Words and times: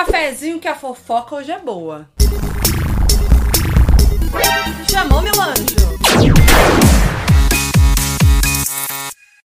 cafezinho 0.00 0.58
que 0.58 0.66
a 0.66 0.74
fofoca 0.74 1.34
hoje 1.34 1.52
é 1.52 1.58
boa. 1.58 2.08
Chamou, 4.90 5.20
meu 5.20 5.34
anjo? 5.42 5.76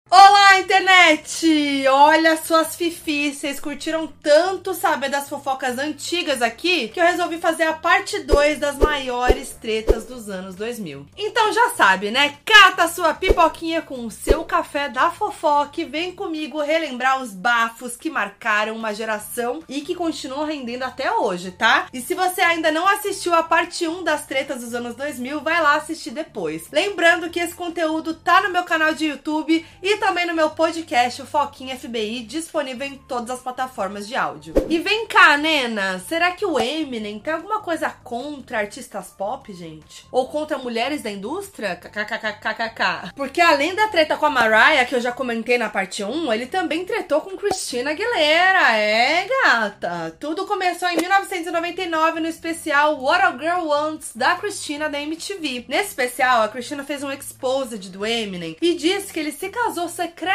Olá, 0.10 0.45
internet! 0.60 1.86
Olha 1.88 2.38
suas 2.38 2.75
fifis, 2.75 3.38
vocês 3.38 3.59
curtiram 3.59 4.07
tanto 4.21 4.73
saber 4.73 5.09
das 5.09 5.28
fofocas 5.28 5.78
antigas 5.78 6.41
aqui 6.41 6.88
que 6.89 7.00
eu 7.00 7.05
resolvi 7.05 7.38
fazer 7.38 7.63
a 7.63 7.73
parte 7.73 8.20
2 8.20 8.59
das 8.59 8.77
maiores 8.77 9.49
tretas 9.49 10.05
dos 10.05 10.30
anos 10.30 10.55
2000. 10.55 11.05
Então 11.18 11.52
já 11.52 11.71
sabe, 11.71 12.12
né? 12.12 12.38
Cata 12.45 12.88
sua 12.88 13.13
pipoquinha 13.13 13.81
com 13.81 14.05
o 14.05 14.12
seu 14.12 14.44
café 14.44 14.89
da 14.89 15.12
fofoca 15.12 15.81
e 15.81 15.86
vem 15.86 16.13
comigo 16.13 16.62
relembrar 16.62 17.22
os 17.22 17.31
bafos 17.31 17.95
que 17.95 18.09
marcaram 18.09 18.76
uma 18.76 18.94
geração 18.94 19.63
e 19.67 19.81
que 19.81 19.95
continuam 19.95 20.45
rendendo 20.45 20.84
até 20.84 21.12
hoje, 21.12 21.52
tá? 21.52 21.88
E 21.94 22.02
se 22.02 22.13
você 22.13 22.41
ainda 22.41 22.72
não 22.72 22.88
assistiu 22.88 23.34
a 23.34 23.44
parte 23.44 23.88
1 23.88 24.03
das 24.03 24.26
tretas 24.26 24.62
dos 24.62 24.73
anos 24.73 24.95
2000, 24.95 25.41
vai 25.41 25.62
lá 25.62 25.76
assistir 25.76 26.12
depois. 26.12 26.67
Lembrando 26.72 27.30
que 27.30 27.40
esse 27.40 27.53
conteúdo 27.53 28.13
tá 28.13 28.41
no 28.41 28.49
meu 28.49 28.63
canal 28.63 28.94
de 28.94 29.05
YouTube 29.05 29.66
e 29.81 29.98
também 29.98 30.26
no 30.26 30.34
meu 30.34 30.45
podcast, 30.52 31.22
o 31.22 31.26
Foquinha 31.26 31.77
FBI, 31.77 32.22
disponível 32.22 32.88
em 32.88 32.95
todas 32.95 33.30
as 33.30 33.40
plataformas 33.40 34.08
de 34.08 34.16
áudio. 34.16 34.54
E 34.70 34.80
vem 34.80 35.08
cá, 35.08 35.38
Nena, 35.38 35.99
será 35.99 36.31
que 36.31 36.45
o 36.45 36.59
Eminem 36.59 37.20
tem 37.20 37.34
alguma 37.34 37.62
coisa 37.62 37.90
contra 37.90 38.59
artistas 38.59 39.08
pop, 39.18 39.52
gente? 39.54 40.05
Ou 40.12 40.27
contra 40.27 40.58
mulheres 40.58 41.02
da 41.02 41.09
indústria? 41.09 41.76
KKKKKK. 41.76 43.13
Porque 43.16 43.41
além 43.41 43.73
da 43.73 43.88
treta 43.88 44.18
com 44.18 44.26
a 44.26 44.30
Mariah, 44.30 44.85
que 44.85 44.95
eu 44.95 45.02
já 45.02 45.12
comentei 45.12 45.58
na 45.58 45.70
parte 45.70 46.04
1, 46.04 46.34
ele 46.34 46.46
também 46.46 46.85
tretou 46.85 47.21
com 47.21 47.38
Christina 47.38 47.91
Aguilera. 47.91 48.77
É, 48.77 49.27
gata. 49.27 50.16
Tudo 50.20 50.46
começou 50.46 50.90
em 50.90 50.98
1999 50.98 52.20
no 52.20 52.27
especial 52.27 53.02
What 53.02 53.23
a 53.23 53.32
Girl 53.32 53.68
Wants 53.68 54.12
da 54.16 54.35
Christina 54.35 54.90
da 54.90 55.01
MTV. 55.01 55.66
Nesse 55.68 55.90
especial, 55.90 56.43
a 56.43 56.48
Christina 56.48 56.84
fez 56.84 57.04
um 57.04 57.12
exposed 57.12 57.90
do 57.90 58.05
Eminem 58.05 58.57
e 58.62 58.76
disse 58.76 59.12
que 59.12 59.20
ele 59.20 59.32
se 59.32 59.49
casou 59.49 59.90
secretamente 59.90 60.35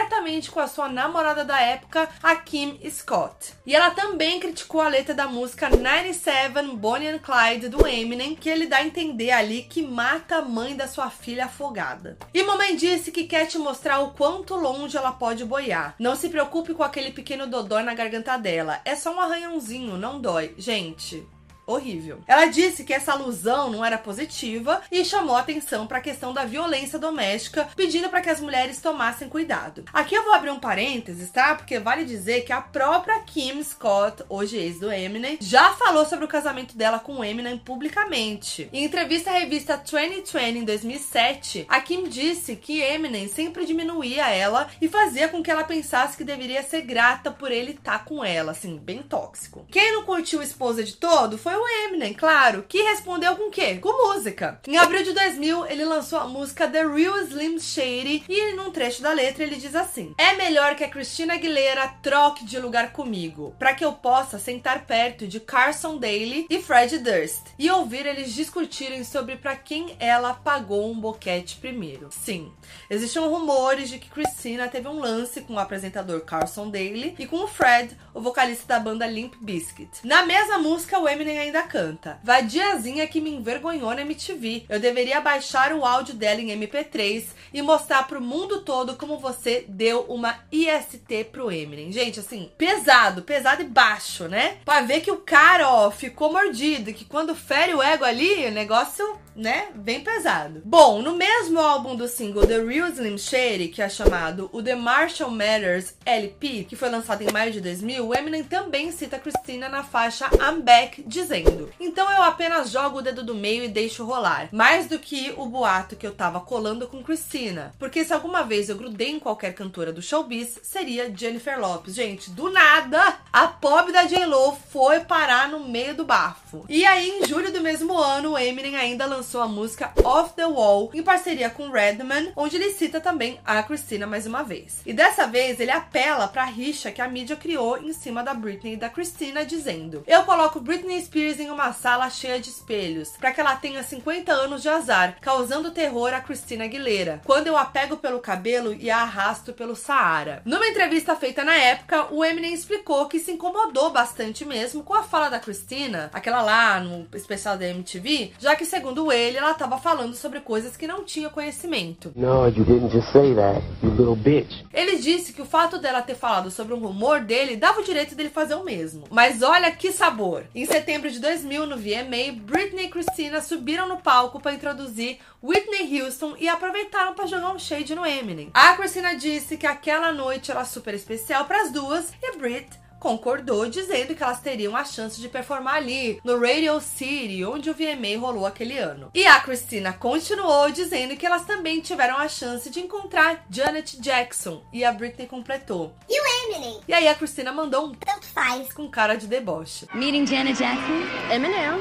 com 0.50 0.60
a 0.60 0.66
sua 0.66 0.88
namorada 0.88 1.44
da 1.44 1.60
época, 1.60 2.08
a 2.22 2.36
Kim 2.36 2.78
Scott. 2.90 3.52
E 3.66 3.74
ela 3.74 3.90
também 3.90 4.40
criticou 4.40 4.80
a 4.80 4.88
letra 4.88 5.14
da 5.14 5.26
música 5.26 5.68
97 5.68 6.76
Bonnie 6.76 7.08
and 7.08 7.18
Clyde 7.18 7.68
do 7.68 7.86
Eminem, 7.86 8.34
que 8.34 8.48
ele 8.48 8.66
dá 8.66 8.78
a 8.78 8.84
entender 8.84 9.30
ali 9.30 9.62
que 9.62 9.82
mata 9.82 10.36
a 10.36 10.42
mãe 10.42 10.76
da 10.76 10.88
sua 10.88 11.10
filha 11.10 11.46
afogada. 11.46 12.18
E 12.32 12.42
mamãe 12.42 12.76
disse 12.76 13.10
que 13.10 13.24
quer 13.24 13.46
te 13.46 13.58
mostrar 13.58 14.00
o 14.00 14.10
quanto 14.10 14.54
longe 14.54 14.96
ela 14.96 15.12
pode 15.12 15.44
boiar. 15.44 15.94
Não 15.98 16.16
se 16.16 16.28
preocupe 16.28 16.74
com 16.74 16.82
aquele 16.82 17.10
pequeno 17.10 17.46
dodói 17.46 17.82
na 17.82 17.94
garganta 17.94 18.36
dela. 18.36 18.80
É 18.84 18.94
só 18.96 19.14
um 19.14 19.20
arranhãozinho, 19.20 19.96
não 19.96 20.20
dói. 20.20 20.54
Gente, 20.58 21.26
horrível. 21.72 22.20
Ela 22.26 22.46
disse 22.46 22.84
que 22.84 22.92
essa 22.92 23.12
alusão 23.12 23.70
não 23.70 23.84
era 23.84 23.98
positiva 23.98 24.82
e 24.90 25.04
chamou 25.04 25.36
atenção 25.36 25.86
para 25.86 25.98
a 25.98 26.02
questão 26.02 26.32
da 26.32 26.44
violência 26.44 26.98
doméstica, 26.98 27.68
pedindo 27.76 28.08
para 28.08 28.20
que 28.20 28.30
as 28.30 28.40
mulheres 28.40 28.80
tomassem 28.80 29.28
cuidado. 29.28 29.84
Aqui 29.92 30.14
eu 30.14 30.24
vou 30.24 30.32
abrir 30.32 30.50
um 30.50 30.60
parênteses, 30.60 31.30
tá? 31.30 31.54
Porque 31.54 31.78
vale 31.78 32.04
dizer 32.04 32.42
que 32.42 32.52
a 32.52 32.60
própria 32.60 33.20
Kim 33.20 33.62
Scott, 33.62 34.24
hoje 34.28 34.56
ex 34.56 34.78
do 34.78 34.90
Eminem, 34.90 35.38
já 35.40 35.72
falou 35.74 36.04
sobre 36.04 36.24
o 36.24 36.28
casamento 36.28 36.76
dela 36.76 36.98
com 36.98 37.18
o 37.18 37.24
Eminem 37.24 37.58
publicamente. 37.58 38.68
Em 38.72 38.84
entrevista 38.84 39.30
à 39.30 39.34
revista 39.34 39.76
2020 39.76 40.56
em 40.56 40.64
2007, 40.64 41.66
a 41.68 41.80
Kim 41.80 42.04
disse 42.04 42.56
que 42.56 42.80
Eminem 42.80 43.28
sempre 43.28 43.64
diminuía 43.64 44.28
ela 44.28 44.68
e 44.80 44.88
fazia 44.88 45.28
com 45.28 45.42
que 45.42 45.50
ela 45.50 45.64
pensasse 45.64 46.16
que 46.16 46.24
deveria 46.24 46.62
ser 46.62 46.82
grata 46.82 47.30
por 47.30 47.50
ele 47.50 47.72
estar 47.72 47.98
tá 47.98 48.04
com 48.04 48.24
ela, 48.24 48.52
assim, 48.52 48.76
bem 48.76 49.02
tóxico. 49.02 49.66
Quem 49.70 49.92
não 49.92 50.04
curtiu 50.04 50.42
esposa 50.42 50.82
de 50.82 50.96
todo 50.96 51.38
foi 51.38 51.54
o 51.56 51.59
Eminem, 51.68 52.14
claro, 52.14 52.64
que 52.68 52.82
respondeu 52.82 53.36
com 53.36 53.48
o 53.48 53.50
quê? 53.50 53.76
Com 53.76 54.08
música. 54.08 54.60
Em 54.66 54.76
abril 54.76 55.02
de 55.02 55.12
2000, 55.12 55.66
ele 55.66 55.84
lançou 55.84 56.18
a 56.18 56.26
música 56.26 56.68
The 56.68 56.86
Real 56.86 57.18
Slim 57.22 57.58
Shady 57.58 58.24
e 58.28 58.52
num 58.54 58.70
trecho 58.70 59.02
da 59.02 59.12
letra 59.12 59.42
ele 59.42 59.56
diz 59.56 59.74
assim: 59.74 60.14
É 60.16 60.34
melhor 60.34 60.74
que 60.74 60.84
a 60.84 60.88
Christina 60.88 61.34
Aguilera 61.34 61.88
troque 62.02 62.44
de 62.44 62.58
lugar 62.58 62.92
comigo, 62.92 63.54
para 63.58 63.74
que 63.74 63.84
eu 63.84 63.92
possa 63.92 64.38
sentar 64.38 64.86
perto 64.86 65.26
de 65.26 65.40
Carson 65.40 65.98
Daly 65.98 66.46
e 66.48 66.62
Fred 66.62 66.98
Durst 66.98 67.42
e 67.58 67.70
ouvir 67.70 68.06
eles 68.06 68.32
discutirem 68.32 69.04
sobre 69.04 69.36
para 69.36 69.56
quem 69.56 69.96
ela 69.98 70.34
pagou 70.34 70.90
um 70.90 70.98
boquete 70.98 71.56
primeiro. 71.56 72.08
Sim, 72.10 72.52
existiam 72.88 73.28
rumores 73.28 73.88
de 73.88 73.98
que 73.98 74.08
Christina 74.08 74.68
teve 74.68 74.88
um 74.88 75.00
lance 75.00 75.40
com 75.40 75.54
o 75.54 75.58
apresentador 75.58 76.20
Carson 76.20 76.70
Daly 76.70 77.14
e 77.18 77.26
com 77.26 77.44
o 77.44 77.48
Fred, 77.48 77.96
o 78.14 78.20
vocalista 78.20 78.66
da 78.66 78.78
banda 78.78 79.06
Limp 79.06 79.34
Bizkit. 79.40 79.90
Na 80.04 80.24
mesma 80.24 80.58
música, 80.58 80.98
o 80.98 81.08
Eminem 81.08 81.38
ainda 81.38 81.49
canta. 81.62 82.18
Vadiazinha 82.22 83.06
que 83.06 83.20
me 83.20 83.30
envergonhou 83.30 83.94
na 83.94 84.02
MTV. 84.02 84.64
Eu 84.68 84.80
deveria 84.80 85.20
baixar 85.20 85.72
o 85.72 85.84
áudio 85.84 86.14
dela 86.14 86.40
em 86.40 86.48
MP3 86.48 87.24
e 87.52 87.62
mostrar 87.62 88.06
pro 88.06 88.20
mundo 88.20 88.62
todo 88.62 88.96
como 88.96 89.18
você 89.18 89.64
deu 89.68 90.02
uma 90.08 90.38
IST 90.52 91.24
pro 91.32 91.50
Eminem. 91.50 91.92
Gente, 91.92 92.20
assim, 92.20 92.50
pesado, 92.56 93.22
pesado 93.22 93.62
e 93.62 93.66
baixo, 93.66 94.28
né? 94.28 94.58
Pra 94.64 94.82
ver 94.82 95.00
que 95.00 95.10
o 95.10 95.18
cara, 95.18 95.68
ó, 95.68 95.90
ficou 95.90 96.32
mordido, 96.32 96.92
que 96.92 97.04
quando 97.04 97.34
fere 97.34 97.74
o 97.74 97.82
ego 97.82 98.04
ali, 98.04 98.46
o 98.46 98.50
negócio, 98.50 99.18
né, 99.34 99.68
bem 99.74 100.00
pesado. 100.00 100.60
Bom, 100.64 101.00
no 101.02 101.16
mesmo 101.16 101.58
álbum 101.58 101.96
do 101.96 102.08
single 102.08 102.46
The 102.46 102.58
Real 102.58 102.88
Slim 102.88 103.18
Shady, 103.18 103.68
que 103.68 103.82
é 103.82 103.88
chamado 103.88 104.50
o 104.52 104.62
The 104.62 104.74
Marshall 104.74 105.30
Matters 105.30 105.94
LP, 106.04 106.64
que 106.64 106.76
foi 106.76 106.90
lançado 106.90 107.22
em 107.22 107.32
maio 107.32 107.52
de 107.52 107.60
2000, 107.60 108.06
o 108.06 108.14
Eminem 108.14 108.44
também 108.44 108.92
cita 108.92 109.18
Christina 109.18 109.68
na 109.68 109.82
faixa 109.82 110.28
I'm 110.34 110.60
Back, 110.60 111.02
dizendo: 111.06 111.29
Então 111.78 112.10
eu 112.10 112.22
apenas 112.22 112.70
jogo 112.70 112.98
o 112.98 113.02
dedo 113.02 113.22
do 113.22 113.34
meio 113.34 113.64
e 113.64 113.68
deixo 113.68 114.04
rolar. 114.04 114.48
Mais 114.52 114.88
do 114.88 114.98
que 114.98 115.32
o 115.36 115.46
boato 115.46 115.96
que 115.96 116.06
eu 116.06 116.12
tava 116.12 116.40
colando 116.40 116.88
com 116.88 117.02
Christina. 117.02 117.72
Porque 117.78 118.04
se 118.04 118.12
alguma 118.12 118.42
vez 118.42 118.68
eu 118.68 118.76
grudei 118.76 119.10
em 119.10 119.20
qualquer 119.20 119.54
cantora 119.54 119.92
do 119.92 120.02
showbiz, 120.02 120.58
seria 120.62 121.14
Jennifer 121.14 121.58
Lopes. 121.60 121.94
Gente, 121.94 122.30
do 122.30 122.50
nada, 122.50 123.18
a 123.32 123.46
pobre 123.46 123.92
da 123.92 124.04
J-Lo 124.04 124.56
foi 124.70 125.00
parar 125.00 125.48
no 125.48 125.60
meio 125.60 125.94
do 125.94 126.04
bafo. 126.04 126.64
E 126.68 126.84
aí, 126.84 127.08
em 127.08 127.26
julho 127.26 127.52
do 127.52 127.60
mesmo 127.60 127.96
ano, 127.96 128.32
o 128.32 128.38
Eminem 128.38 128.76
ainda 128.76 129.06
lançou 129.06 129.40
a 129.40 129.48
música 129.48 129.92
Off 130.02 130.34
the 130.34 130.46
Wall, 130.46 130.90
em 130.92 131.02
parceria 131.02 131.48
com 131.48 131.70
Redman, 131.70 132.32
onde 132.36 132.56
ele 132.56 132.72
cita 132.72 133.00
também 133.00 133.38
a 133.44 133.62
Christina 133.62 134.06
mais 134.06 134.26
uma 134.26 134.42
vez. 134.42 134.80
E 134.84 134.92
dessa 134.92 135.26
vez 135.26 135.60
ele 135.60 135.70
apela 135.70 136.26
pra 136.28 136.44
rixa 136.44 136.90
que 136.90 137.00
a 137.00 137.08
mídia 137.08 137.36
criou 137.36 137.78
em 137.78 137.92
cima 137.92 138.22
da 138.22 138.34
Britney 138.34 138.74
e 138.74 138.76
da 138.76 138.88
Christina, 138.88 139.44
dizendo: 139.44 140.02
Eu 140.06 140.24
coloco 140.24 140.60
Britney 140.60 141.00
Spears 141.02 141.19
em 141.20 141.50
uma 141.50 141.72
sala 141.72 142.08
cheia 142.08 142.40
de 142.40 142.48
espelhos, 142.48 143.10
para 143.18 143.30
que 143.32 143.40
ela 143.40 143.56
tenha 143.56 143.82
50 143.82 144.32
anos 144.32 144.62
de 144.62 144.68
azar, 144.68 145.16
causando 145.20 145.70
terror 145.70 146.14
a 146.14 146.20
Christina 146.20 146.64
Aguilera, 146.64 147.20
quando 147.24 147.46
eu 147.46 147.56
a 147.56 147.64
pego 147.64 147.96
pelo 147.96 148.20
cabelo 148.20 148.72
e 148.72 148.90
a 148.90 149.02
arrasto 149.02 149.52
pelo 149.52 149.76
Saara. 149.76 150.42
Numa 150.44 150.66
entrevista 150.66 151.14
feita 151.14 151.44
na 151.44 151.54
época, 151.54 152.06
o 152.10 152.24
Eminem 152.24 152.54
explicou 152.54 153.06
que 153.06 153.20
se 153.20 153.32
incomodou 153.32 153.90
bastante 153.90 154.44
mesmo 154.44 154.82
com 154.82 154.94
a 154.94 155.02
fala 155.02 155.28
da 155.28 155.38
Christina, 155.38 156.10
aquela 156.12 156.40
lá 156.40 156.80
no 156.80 157.06
especial 157.14 157.58
da 157.58 157.68
MTV, 157.68 158.32
já 158.38 158.56
que 158.56 158.64
segundo 158.64 159.12
ele, 159.12 159.36
ela 159.36 159.52
estava 159.52 159.78
falando 159.78 160.14
sobre 160.14 160.40
coisas 160.40 160.76
que 160.76 160.86
não 160.86 161.04
tinha 161.04 161.28
conhecimento. 161.28 162.12
No, 162.16 162.46
you 162.48 162.64
didn't 162.64 162.90
just 162.90 163.12
say 163.12 163.34
that, 163.34 163.62
you 163.82 163.90
little 163.90 164.16
bitch. 164.16 164.64
Ele 164.72 164.96
disse 164.96 165.32
que 165.32 165.42
o 165.42 165.46
fato 165.46 165.78
dela 165.78 166.00
ter 166.00 166.14
falado 166.14 166.50
sobre 166.50 166.72
um 166.72 166.78
rumor 166.78 167.20
dele 167.20 167.56
dava 167.56 167.80
o 167.80 167.84
direito 167.84 168.14
dele 168.14 168.30
fazer 168.30 168.54
o 168.54 168.64
mesmo. 168.64 169.04
Mas 169.10 169.42
olha 169.42 169.70
que 169.70 169.92
sabor! 169.92 170.44
Em 170.54 170.64
setembro 170.64 171.09
de 171.10 171.18
2000, 171.18 171.66
no 171.66 171.76
VMA, 171.76 172.32
Britney 172.40 172.84
e 172.84 172.88
Christina 172.88 173.40
subiram 173.40 173.88
no 173.88 173.98
palco 173.98 174.40
para 174.40 174.54
introduzir 174.54 175.18
Whitney 175.42 176.00
Houston 176.00 176.36
e 176.38 176.48
aproveitaram 176.48 177.14
para 177.14 177.26
jogar 177.26 177.52
um 177.52 177.58
shade 177.58 177.94
no 177.94 178.06
Eminem. 178.06 178.50
A 178.54 178.74
Christina 178.74 179.14
disse 179.14 179.56
que 179.56 179.66
aquela 179.66 180.12
noite 180.12 180.50
era 180.50 180.64
super 180.64 180.94
especial 180.94 181.44
para 181.44 181.62
as 181.62 181.72
duas 181.72 182.12
e 182.22 182.26
a 182.26 182.36
Brit 182.36 182.80
concordou, 183.00 183.68
dizendo 183.68 184.14
que 184.14 184.22
elas 184.22 184.40
teriam 184.40 184.76
a 184.76 184.84
chance 184.84 185.18
de 185.20 185.28
performar 185.28 185.76
ali, 185.76 186.20
no 186.22 186.38
Radio 186.38 186.78
City, 186.80 187.44
onde 187.44 187.70
o 187.70 187.74
VMA 187.74 188.20
rolou 188.20 188.46
aquele 188.46 188.78
ano. 188.78 189.10
E 189.14 189.26
a 189.26 189.40
Christina 189.40 189.92
continuou 189.92 190.70
dizendo 190.70 191.16
que 191.16 191.24
elas 191.24 191.46
também 191.46 191.80
tiveram 191.80 192.18
a 192.18 192.28
chance 192.28 192.68
de 192.68 192.80
encontrar 192.80 193.46
Janet 193.50 193.98
Jackson, 193.98 194.62
e 194.72 194.84
a 194.84 194.92
Britney 194.92 195.26
completou. 195.26 195.94
E 196.08 196.20
o 196.20 196.54
Eminem? 196.54 196.80
E 196.86 196.92
aí 196.92 197.08
a 197.08 197.14
Christina 197.14 197.50
mandou 197.50 197.86
um 197.86 197.94
Tanto 197.94 198.19
faz. 198.30 198.72
com 198.72 198.88
cara 198.88 199.16
de 199.16 199.26
deboche. 199.26 199.86
Meeting 199.94 200.26
Janet 200.26 200.58
Jackson? 200.58 201.02
Eminem. 201.30 201.80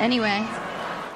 Anyway, 0.00 0.44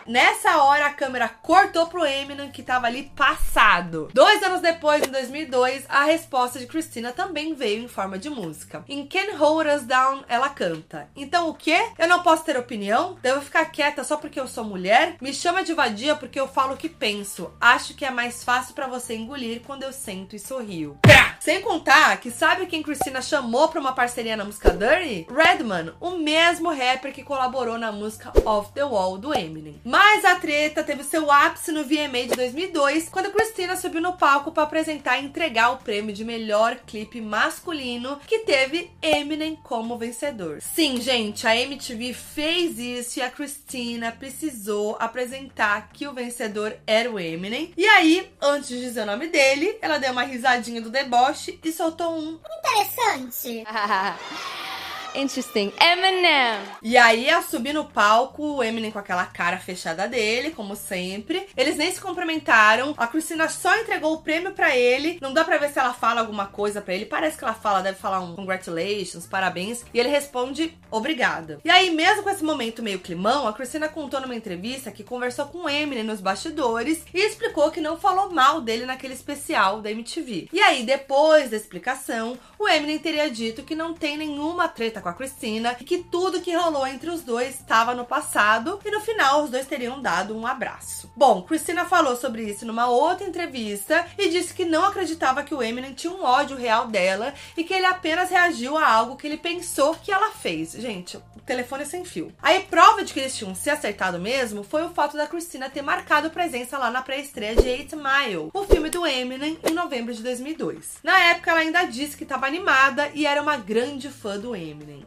nessa 0.08 0.62
hora 0.62 0.86
a 0.86 0.92
câmera 0.92 1.28
cortou 1.28 1.86
pro 1.86 2.04
Eminem, 2.04 2.50
que 2.50 2.62
tava 2.62 2.86
ali 2.86 3.04
passado. 3.14 4.08
Dois 4.12 4.42
anos 4.42 4.60
depois, 4.60 5.06
em 5.06 5.10
2002, 5.10 5.84
a 5.88 6.04
resposta 6.04 6.58
de 6.58 6.66
Christina 6.66 7.12
também 7.12 7.54
veio 7.54 7.84
em 7.84 7.88
forma 7.88 8.18
de 8.18 8.30
música. 8.30 8.84
Em 8.88 9.06
Can 9.06 9.36
Hold 9.36 9.68
Us 9.68 9.82
Down, 9.82 10.24
ela 10.28 10.48
canta. 10.48 11.08
Então 11.14 11.48
o 11.48 11.54
que? 11.54 11.76
Eu 11.98 12.08
não 12.08 12.22
posso 12.22 12.44
ter 12.44 12.56
opinião? 12.56 13.18
Devo 13.22 13.40
ficar 13.40 13.66
quieta 13.66 14.02
só 14.02 14.16
porque 14.16 14.40
eu 14.40 14.48
sou 14.48 14.64
mulher? 14.64 15.16
Me 15.20 15.32
chama 15.32 15.62
de 15.62 15.74
vadia 15.74 16.16
porque 16.16 16.40
eu 16.40 16.48
falo 16.48 16.74
o 16.74 16.76
que 16.76 16.88
penso. 16.88 17.52
Acho 17.60 17.94
que 17.94 18.04
é 18.04 18.10
mais 18.10 18.42
fácil 18.42 18.74
para 18.74 18.86
você 18.86 19.14
engolir 19.14 19.62
quando 19.66 19.82
eu 19.82 19.92
sento 19.92 20.34
e 20.34 20.38
sorrio. 20.38 20.98
Sem 21.40 21.60
contar 21.60 22.16
que 22.18 22.30
sabe 22.30 22.66
quem 22.66 22.82
Christina 22.82 23.22
chamou 23.22 23.68
pra 23.68 23.80
uma 23.80 23.92
parceria 23.92 24.36
na 24.36 24.44
música 24.44 24.70
Dirty? 24.70 25.26
Redman, 25.30 25.94
o 26.00 26.10
mesmo 26.10 26.70
rapper 26.70 27.12
que 27.12 27.22
colaborou 27.22 27.78
na 27.78 27.92
música 27.92 28.32
Off 28.44 28.72
the 28.72 28.84
Wall 28.84 29.18
do 29.18 29.32
Eminem. 29.32 29.80
A 30.28 30.36
treta 30.36 30.84
teve 30.84 31.02
seu 31.04 31.30
ápice 31.30 31.72
no 31.72 31.84
VMA 31.84 32.26
de 32.28 32.36
2002, 32.36 33.08
quando 33.08 33.32
Christina 33.32 33.76
subiu 33.76 34.00
no 34.00 34.16
palco 34.16 34.52
para 34.52 34.62
apresentar 34.62 35.18
e 35.18 35.24
entregar 35.24 35.70
o 35.70 35.78
prêmio 35.78 36.14
de 36.14 36.24
melhor 36.24 36.76
clipe 36.86 37.20
masculino, 37.20 38.20
que 38.26 38.40
teve 38.40 38.90
Eminem 39.00 39.56
como 39.56 39.96
vencedor. 39.96 40.60
Sim, 40.60 41.00
gente, 41.00 41.46
a 41.46 41.56
MTV 41.56 42.12
fez 42.12 42.78
isso 42.78 43.18
e 43.18 43.22
a 43.22 43.30
Christina 43.30 44.12
precisou 44.12 44.96
apresentar 45.00 45.88
que 45.92 46.06
o 46.06 46.12
vencedor 46.12 46.76
era 46.86 47.10
o 47.10 47.18
Eminem. 47.18 47.72
E 47.76 47.86
aí, 47.86 48.30
antes 48.40 48.68
de 48.68 48.80
dizer 48.80 49.02
o 49.02 49.06
nome 49.06 49.28
dele, 49.28 49.78
ela 49.80 49.98
deu 49.98 50.12
uma 50.12 50.24
risadinha 50.24 50.80
do 50.80 50.90
deboche 50.90 51.58
e 51.64 51.72
soltou 51.72 52.14
um 52.16 52.38
Interessante. 52.58 53.64
Interesting. 55.14 55.72
Eminem. 55.80 56.60
E 56.82 56.96
aí, 56.96 57.28
ao 57.30 57.42
subir 57.42 57.72
no 57.72 57.84
palco, 57.84 58.56
o 58.56 58.62
Eminem 58.62 58.90
com 58.90 58.98
aquela 58.98 59.26
cara 59.26 59.58
fechada 59.58 60.06
dele, 60.06 60.50
como 60.50 60.76
sempre. 60.76 61.46
Eles 61.56 61.76
nem 61.76 61.92
se 61.92 62.00
cumprimentaram. 62.00 62.94
A 62.96 63.06
Christina 63.06 63.48
só 63.48 63.76
entregou 63.76 64.14
o 64.14 64.22
prêmio 64.22 64.52
para 64.52 64.76
ele. 64.76 65.18
Não 65.20 65.32
dá 65.32 65.44
pra 65.44 65.58
ver 65.58 65.70
se 65.70 65.78
ela 65.78 65.92
fala 65.92 66.20
alguma 66.20 66.46
coisa 66.46 66.80
para 66.80 66.94
ele. 66.94 67.06
Parece 67.06 67.36
que 67.36 67.44
ela 67.44 67.54
fala, 67.54 67.82
deve 67.82 67.98
falar 67.98 68.20
um 68.20 68.34
congratulations, 68.34 69.26
parabéns. 69.26 69.84
E 69.92 69.98
ele 69.98 70.08
responde 70.08 70.78
obrigada. 70.90 71.58
E 71.64 71.70
aí, 71.70 71.90
mesmo 71.90 72.22
com 72.22 72.30
esse 72.30 72.44
momento 72.44 72.82
meio 72.82 73.00
climão, 73.00 73.46
a 73.46 73.52
Christina 73.52 73.88
contou 73.88 74.20
numa 74.20 74.34
entrevista 74.34 74.92
que 74.92 75.04
conversou 75.04 75.46
com 75.46 75.64
o 75.64 75.68
Eminem 75.68 76.04
nos 76.04 76.20
bastidores 76.20 77.04
e 77.12 77.18
explicou 77.18 77.70
que 77.70 77.80
não 77.80 77.98
falou 77.98 78.30
mal 78.32 78.60
dele 78.60 78.86
naquele 78.86 79.14
especial 79.14 79.80
da 79.80 79.90
MTV. 79.90 80.48
E 80.52 80.60
aí, 80.60 80.84
depois 80.84 81.50
da 81.50 81.56
explicação, 81.56 82.38
o 82.58 82.68
Eminem 82.68 82.98
teria 82.98 83.30
dito 83.30 83.62
que 83.62 83.74
não 83.74 83.94
tem 83.94 84.16
nenhuma 84.16 84.68
treta 84.68 85.00
com 85.00 85.07
a 85.08 85.14
Christina 85.14 85.76
e 85.80 85.84
que 85.84 85.98
tudo 85.98 86.40
que 86.40 86.54
rolou 86.54 86.86
entre 86.86 87.10
os 87.10 87.22
dois 87.22 87.54
estava 87.54 87.94
no 87.94 88.04
passado 88.04 88.78
e 88.84 88.90
no 88.90 89.00
final 89.00 89.44
os 89.44 89.50
dois 89.50 89.66
teriam 89.66 90.00
dado 90.00 90.36
um 90.36 90.46
abraço. 90.46 91.10
Bom, 91.16 91.42
Christina 91.42 91.84
falou 91.84 92.16
sobre 92.16 92.42
isso 92.42 92.64
numa 92.64 92.88
outra 92.88 93.26
entrevista 93.26 94.06
e 94.16 94.28
disse 94.28 94.54
que 94.54 94.64
não 94.64 94.84
acreditava 94.84 95.42
que 95.42 95.54
o 95.54 95.62
Eminem 95.62 95.94
tinha 95.94 96.12
um 96.12 96.22
ódio 96.22 96.56
real 96.56 96.86
dela 96.86 97.34
e 97.56 97.64
que 97.64 97.74
ele 97.74 97.86
apenas 97.86 98.30
reagiu 98.30 98.76
a 98.76 98.88
algo 98.88 99.16
que 99.16 99.26
ele 99.26 99.36
pensou 99.36 99.94
que 99.94 100.12
ela 100.12 100.30
fez. 100.30 100.72
Gente, 100.72 101.16
o 101.16 101.22
telefone 101.44 101.82
é 101.82 101.86
sem 101.86 102.04
fio. 102.04 102.32
Aí, 102.42 102.60
prova 102.60 103.04
de 103.04 103.12
que 103.12 103.20
eles 103.20 103.36
tinham 103.36 103.54
se 103.54 103.70
acertado 103.70 104.18
mesmo 104.18 104.62
foi 104.62 104.82
o 104.82 104.90
fato 104.90 105.16
da 105.16 105.26
Christina 105.26 105.70
ter 105.70 105.82
marcado 105.82 106.30
presença 106.30 106.78
lá 106.78 106.90
na 106.90 107.02
pré-estreia 107.02 107.56
de 107.56 107.68
Eight 107.68 107.96
Mile, 107.96 108.50
o 108.52 108.64
filme 108.64 108.90
do 108.90 109.06
Eminem, 109.06 109.58
em 109.68 109.74
novembro 109.74 110.14
de 110.14 110.22
2002. 110.22 110.98
Na 111.02 111.18
época, 111.30 111.50
ela 111.50 111.60
ainda 111.60 111.84
disse 111.84 112.16
que 112.16 112.22
estava 112.22 112.46
animada 112.46 113.10
e 113.14 113.26
era 113.26 113.42
uma 113.42 113.56
grande 113.56 114.08
fã 114.08 114.38
do 114.38 114.54
Eminem. 114.54 114.97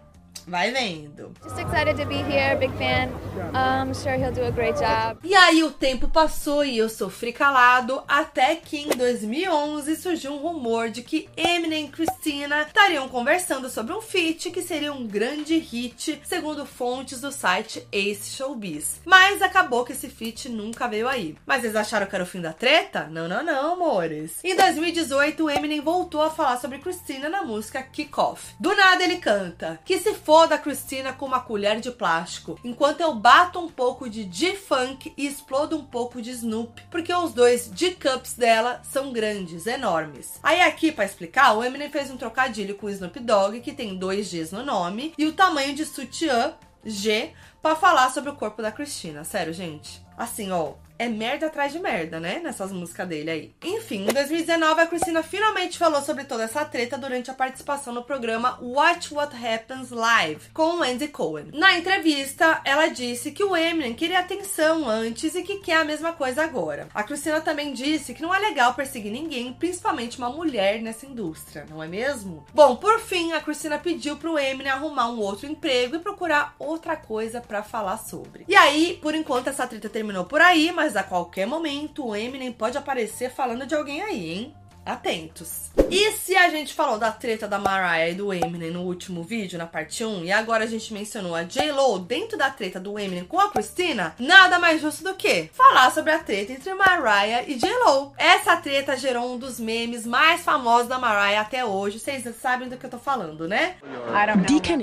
Vai 0.48 0.72
vendo. 0.72 1.32
Just 1.44 1.60
excited 1.60 1.98
to 1.98 2.06
be 2.06 2.16
here, 2.16 2.56
big 2.58 2.74
fan. 2.78 3.10
I'm 3.54 3.94
sure 3.94 4.16
he'll 4.16 4.32
do 4.32 4.44
a 4.44 4.52
great 4.52 4.78
job. 4.80 5.20
E 5.24 5.36
aí 5.36 5.64
o 5.64 5.72
tempo 5.72 6.08
passou 6.08 6.66
e 6.66 6.78
eu 6.78 6.90
sofri 6.90 7.32
calado 7.32 8.04
até 8.08 8.56
que 8.56 8.78
em 8.78 8.90
2011 8.90 9.96
surgiu 9.96 10.34
um 10.34 10.38
rumor 10.38 10.90
de 10.90 11.02
que 11.02 11.30
Eminem 11.38 11.86
e 11.86 11.90
Christina 11.90 12.64
estariam 12.64 13.08
conversando 13.08 13.70
sobre 13.70 13.94
um 13.94 14.02
feat 14.02 14.52
que 14.52 14.62
seria 14.62 14.94
um 14.94 15.06
grande 15.06 15.58
hit, 15.58 16.22
segundo 16.24 16.66
fontes 16.66 17.22
do 17.22 17.32
site 17.32 17.88
Ace 17.92 18.36
Showbiz. 18.36 19.02
Mas 19.06 19.42
acabou 19.42 19.86
que 19.86 19.94
esse 19.94 20.10
feat 20.10 20.50
nunca 20.50 20.88
veio 20.88 21.08
aí. 21.08 21.36
Mas 21.46 21.64
eles 21.64 21.76
acharam 21.76 22.08
que 22.08 22.16
era 22.16 22.24
o 22.24 22.28
fim 22.28 22.42
da 22.42 22.54
treta? 22.54 23.08
Não, 23.12 23.28
não, 23.28 23.44
não, 23.44 23.74
amores. 23.74 24.40
Em 24.44 24.56
2018, 24.56 25.44
o 25.44 25.50
Eminem 25.50 25.82
voltou 25.82 26.22
a 26.22 26.30
falar 26.30 26.58
sobre 26.58 26.80
Christina 26.80 27.30
na 27.30 27.44
música 27.44 27.84
Kick 27.84 28.20
Off. 28.20 28.56
Do 28.60 28.76
nada 28.76 29.04
ele 29.04 29.18
canta 29.18 29.80
que 29.86 30.00
se 30.00 30.14
for 30.14 30.31
da 30.48 30.58
Christina 30.58 31.12
com 31.12 31.26
uma 31.26 31.42
colher 31.42 31.82
de 31.82 31.92
plástico, 31.92 32.58
enquanto 32.64 33.02
eu 33.02 33.14
bato 33.14 33.60
um 33.60 33.68
pouco 33.68 34.10
de 34.10 34.30
G-Funk 34.32 35.14
e 35.18 35.28
explodo 35.28 35.76
um 35.76 35.84
pouco 35.84 36.22
de 36.22 36.32
Snoop, 36.32 36.82
porque 36.90 37.14
os 37.14 37.34
dois 37.34 37.70
G-Cups 37.76 38.36
dela 38.36 38.82
são 38.84 39.12
grandes, 39.12 39.68
enormes. 39.68 40.40
Aí 40.42 40.62
aqui, 40.62 40.90
para 40.90 41.04
explicar, 41.04 41.54
o 41.54 41.64
Eminem 41.64 41.90
fez 41.90 42.10
um 42.10 42.16
trocadilho 42.16 42.76
com 42.76 42.88
o 42.88 42.90
Snoop 42.90 43.20
Dogg, 43.20 43.60
que 43.60 43.74
tem 43.74 43.98
dois 43.98 44.32
Gs 44.32 44.56
no 44.56 44.64
nome, 44.64 45.14
e 45.18 45.26
o 45.26 45.34
tamanho 45.34 45.76
de 45.76 45.86
sutiã, 45.86 46.54
G, 46.84 47.34
para 47.62 47.76
falar 47.76 48.10
sobre 48.10 48.30
o 48.30 48.36
corpo 48.36 48.62
da 48.62 48.72
Christina. 48.72 49.26
Sério, 49.26 49.54
gente. 49.54 50.02
Assim, 50.18 50.50
ó, 50.52 50.74
é 51.02 51.10
merda 51.10 51.48
atrás 51.48 51.74
de 51.74 51.80
merda, 51.80 52.20
né? 52.20 52.40
Nessas 52.44 52.72
músicas 52.72 53.08
dele 53.08 53.32
aí. 53.32 53.56
Enfim, 53.64 54.06
em 54.08 54.14
2019, 54.14 54.82
a 54.82 54.86
Christina 54.86 55.24
finalmente 55.24 55.76
falou 55.76 56.00
sobre 56.00 56.26
toda 56.26 56.44
essa 56.44 56.64
treta 56.64 56.96
durante 56.96 57.32
a 57.32 57.34
participação 57.34 57.92
no 57.92 58.04
programa 58.04 58.60
Watch 58.62 59.12
What 59.12 59.36
Happens 59.36 59.90
Live 59.90 60.50
com 60.54 60.78
o 60.78 60.84
Andy 60.84 61.08
Cohen. 61.08 61.48
Na 61.54 61.76
entrevista, 61.76 62.62
ela 62.64 62.86
disse 62.86 63.32
que 63.32 63.44
o 63.44 63.58
Eminem 63.58 63.96
queria 63.96 64.20
atenção 64.20 64.88
antes 64.88 65.34
e 65.34 65.42
que 65.42 65.58
quer 65.58 65.78
a 65.78 65.84
mesma 65.84 66.14
coisa 66.14 66.44
agora. 66.44 66.88
A 66.94 67.02
Christina 67.02 67.42
também 67.42 67.74
disse 67.74 68.14
que 68.14 68.22
não 68.22 68.36
é 68.36 68.38
legal 68.38 68.76
perseguir 68.76 69.12
ninguém, 69.12 69.54
principalmente 69.54 70.20
uma 70.20 70.30
mulher 70.30 70.84
nessa 70.84 71.08
indústria, 71.08 71.66
não 71.68 71.82
é 71.82 71.88
mesmo? 71.88 72.46
Bom, 72.54 72.76
por 72.76 73.00
fim, 73.00 73.34
a 73.34 73.42
Christina 73.42 73.80
pediu 73.80 74.18
pro 74.18 74.38
Eminem 74.38 74.72
arrumar 74.72 75.10
um 75.10 75.18
outro 75.18 75.48
emprego 75.48 75.96
e 75.96 76.00
procurar 76.00 76.56
outra 76.60 76.96
coisa 76.96 77.42
para 77.42 77.64
falar 77.64 77.98
sobre. 77.98 78.46
E 78.48 78.56
aí, 78.56 79.00
por 79.02 79.16
enquanto, 79.16 79.48
essa 79.48 79.66
treta 79.66 79.90
terminou 79.90 80.26
por 80.26 80.42
aí, 80.42 80.72
mas 80.72 80.91
a 80.96 81.04
qualquer 81.04 81.46
momento 81.46 82.08
o 82.08 82.16
Eminem 82.16 82.52
pode 82.52 82.78
aparecer 82.78 83.30
falando 83.32 83.66
de 83.66 83.76
alguém 83.76 84.02
aí, 84.02 84.32
hein? 84.32 84.56
Atentos. 84.92 85.72
E 85.90 86.12
se 86.12 86.36
a 86.36 86.50
gente 86.50 86.74
falou 86.74 86.98
da 86.98 87.12
treta 87.12 87.48
da 87.48 87.58
Mariah 87.58 88.10
e 88.10 88.14
do 88.14 88.34
Eminem 88.34 88.72
no 88.72 88.82
último 88.82 89.24
vídeo, 89.24 89.58
na 89.58 89.66
parte 89.66 90.04
1, 90.04 90.26
e 90.26 90.32
agora 90.32 90.66
a 90.66 90.68
gente 90.68 90.94
mencionou 90.94 91.34
a 91.34 91.44
J-Lo 91.44 92.00
dentro 92.00 92.38
da 92.38 92.50
treta 92.50 92.78
do 92.78 93.00
Eminem 93.00 93.24
com 93.24 93.40
a 93.40 93.50
Christina, 93.50 94.14
nada 94.20 94.60
mais 94.60 94.82
justo 94.82 95.04
do 95.04 95.14
que 95.14 95.50
falar 95.54 95.90
sobre 95.92 96.12
a 96.12 96.20
treta 96.20 96.52
entre 96.52 96.74
Mariah 96.74 97.44
e 97.48 97.56
J-Lo. 97.56 98.14
Essa 98.18 98.58
treta 98.58 98.98
gerou 98.98 99.34
um 99.34 99.38
dos 99.38 99.60
memes 99.60 100.06
mais 100.06 100.42
famosos 100.42 100.88
da 100.88 101.00
Mariah 101.00 101.42
até 101.42 101.64
hoje. 101.64 102.00
Vocês 102.00 102.24
sabem 102.36 102.68
do 102.68 102.78
que 102.78 102.86
eu 102.86 102.90
tô 102.90 102.98
falando, 102.98 103.48
né? 103.48 103.78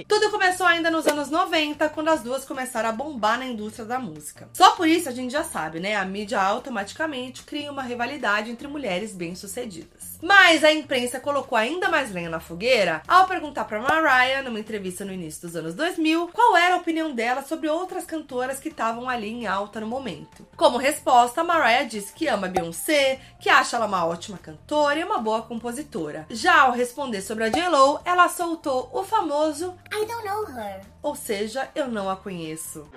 Tudo 0.08 0.30
começou 0.30 0.66
ainda 0.66 0.90
nos 0.90 1.06
anos 1.06 1.28
90, 1.28 1.86
quando 1.90 2.08
as 2.08 2.22
duas 2.22 2.46
começaram 2.46 2.88
a 2.88 2.92
bombar 2.92 3.38
na 3.38 3.46
indústria 3.46 3.84
da 3.84 3.98
música. 3.98 4.48
Só 4.54 4.72
por 4.72 4.88
isso 4.88 5.08
a 5.08 5.12
gente 5.12 5.32
já 5.32 5.44
sabe, 5.44 5.80
né? 5.80 5.96
A 5.96 6.04
mídia 6.04 6.40
automaticamente 6.40 7.42
cria 7.42 7.70
uma 7.70 7.82
rivalidade 7.82 8.50
entre 8.50 8.66
mulheres 8.66 9.12
bem-sucedidas. 9.12 9.97
Mas 10.20 10.64
a 10.64 10.72
imprensa 10.72 11.20
colocou 11.20 11.56
ainda 11.56 11.88
mais 11.88 12.12
lenha 12.12 12.28
na 12.28 12.40
fogueira 12.40 13.02
ao 13.06 13.26
perguntar 13.26 13.64
para 13.64 13.80
Mariah, 13.80 14.42
numa 14.42 14.58
entrevista 14.58 15.04
no 15.04 15.12
início 15.12 15.42
dos 15.42 15.56
anos 15.56 15.74
2000, 15.74 16.28
qual 16.28 16.56
era 16.56 16.74
a 16.74 16.78
opinião 16.78 17.12
dela 17.14 17.42
sobre 17.42 17.68
outras 17.68 18.04
cantoras 18.04 18.58
que 18.58 18.68
estavam 18.68 19.08
ali 19.08 19.28
em 19.28 19.46
alta 19.46 19.80
no 19.80 19.86
momento. 19.86 20.46
Como 20.56 20.76
resposta, 20.78 21.44
Mariah 21.44 21.84
disse 21.84 22.12
que 22.12 22.26
ama 22.26 22.48
Beyoncé, 22.48 23.20
que 23.40 23.48
acha 23.48 23.76
ela 23.76 23.86
uma 23.86 24.06
ótima 24.06 24.38
cantora 24.38 24.98
e 24.98 25.04
uma 25.04 25.18
boa 25.18 25.42
compositora. 25.42 26.26
Já 26.30 26.62
ao 26.62 26.72
responder 26.72 27.20
sobre 27.22 27.44
a 27.44 27.48
J-Lo, 27.48 28.00
ela 28.04 28.28
soltou 28.28 28.90
o 28.92 29.02
famoso 29.04 29.74
I 29.92 30.04
don't 30.04 30.24
know 30.26 30.44
her. 30.58 30.80
ou 31.02 31.14
seja, 31.14 31.68
eu 31.74 31.88
não 31.88 32.10
a 32.10 32.16
conheço. 32.16 32.88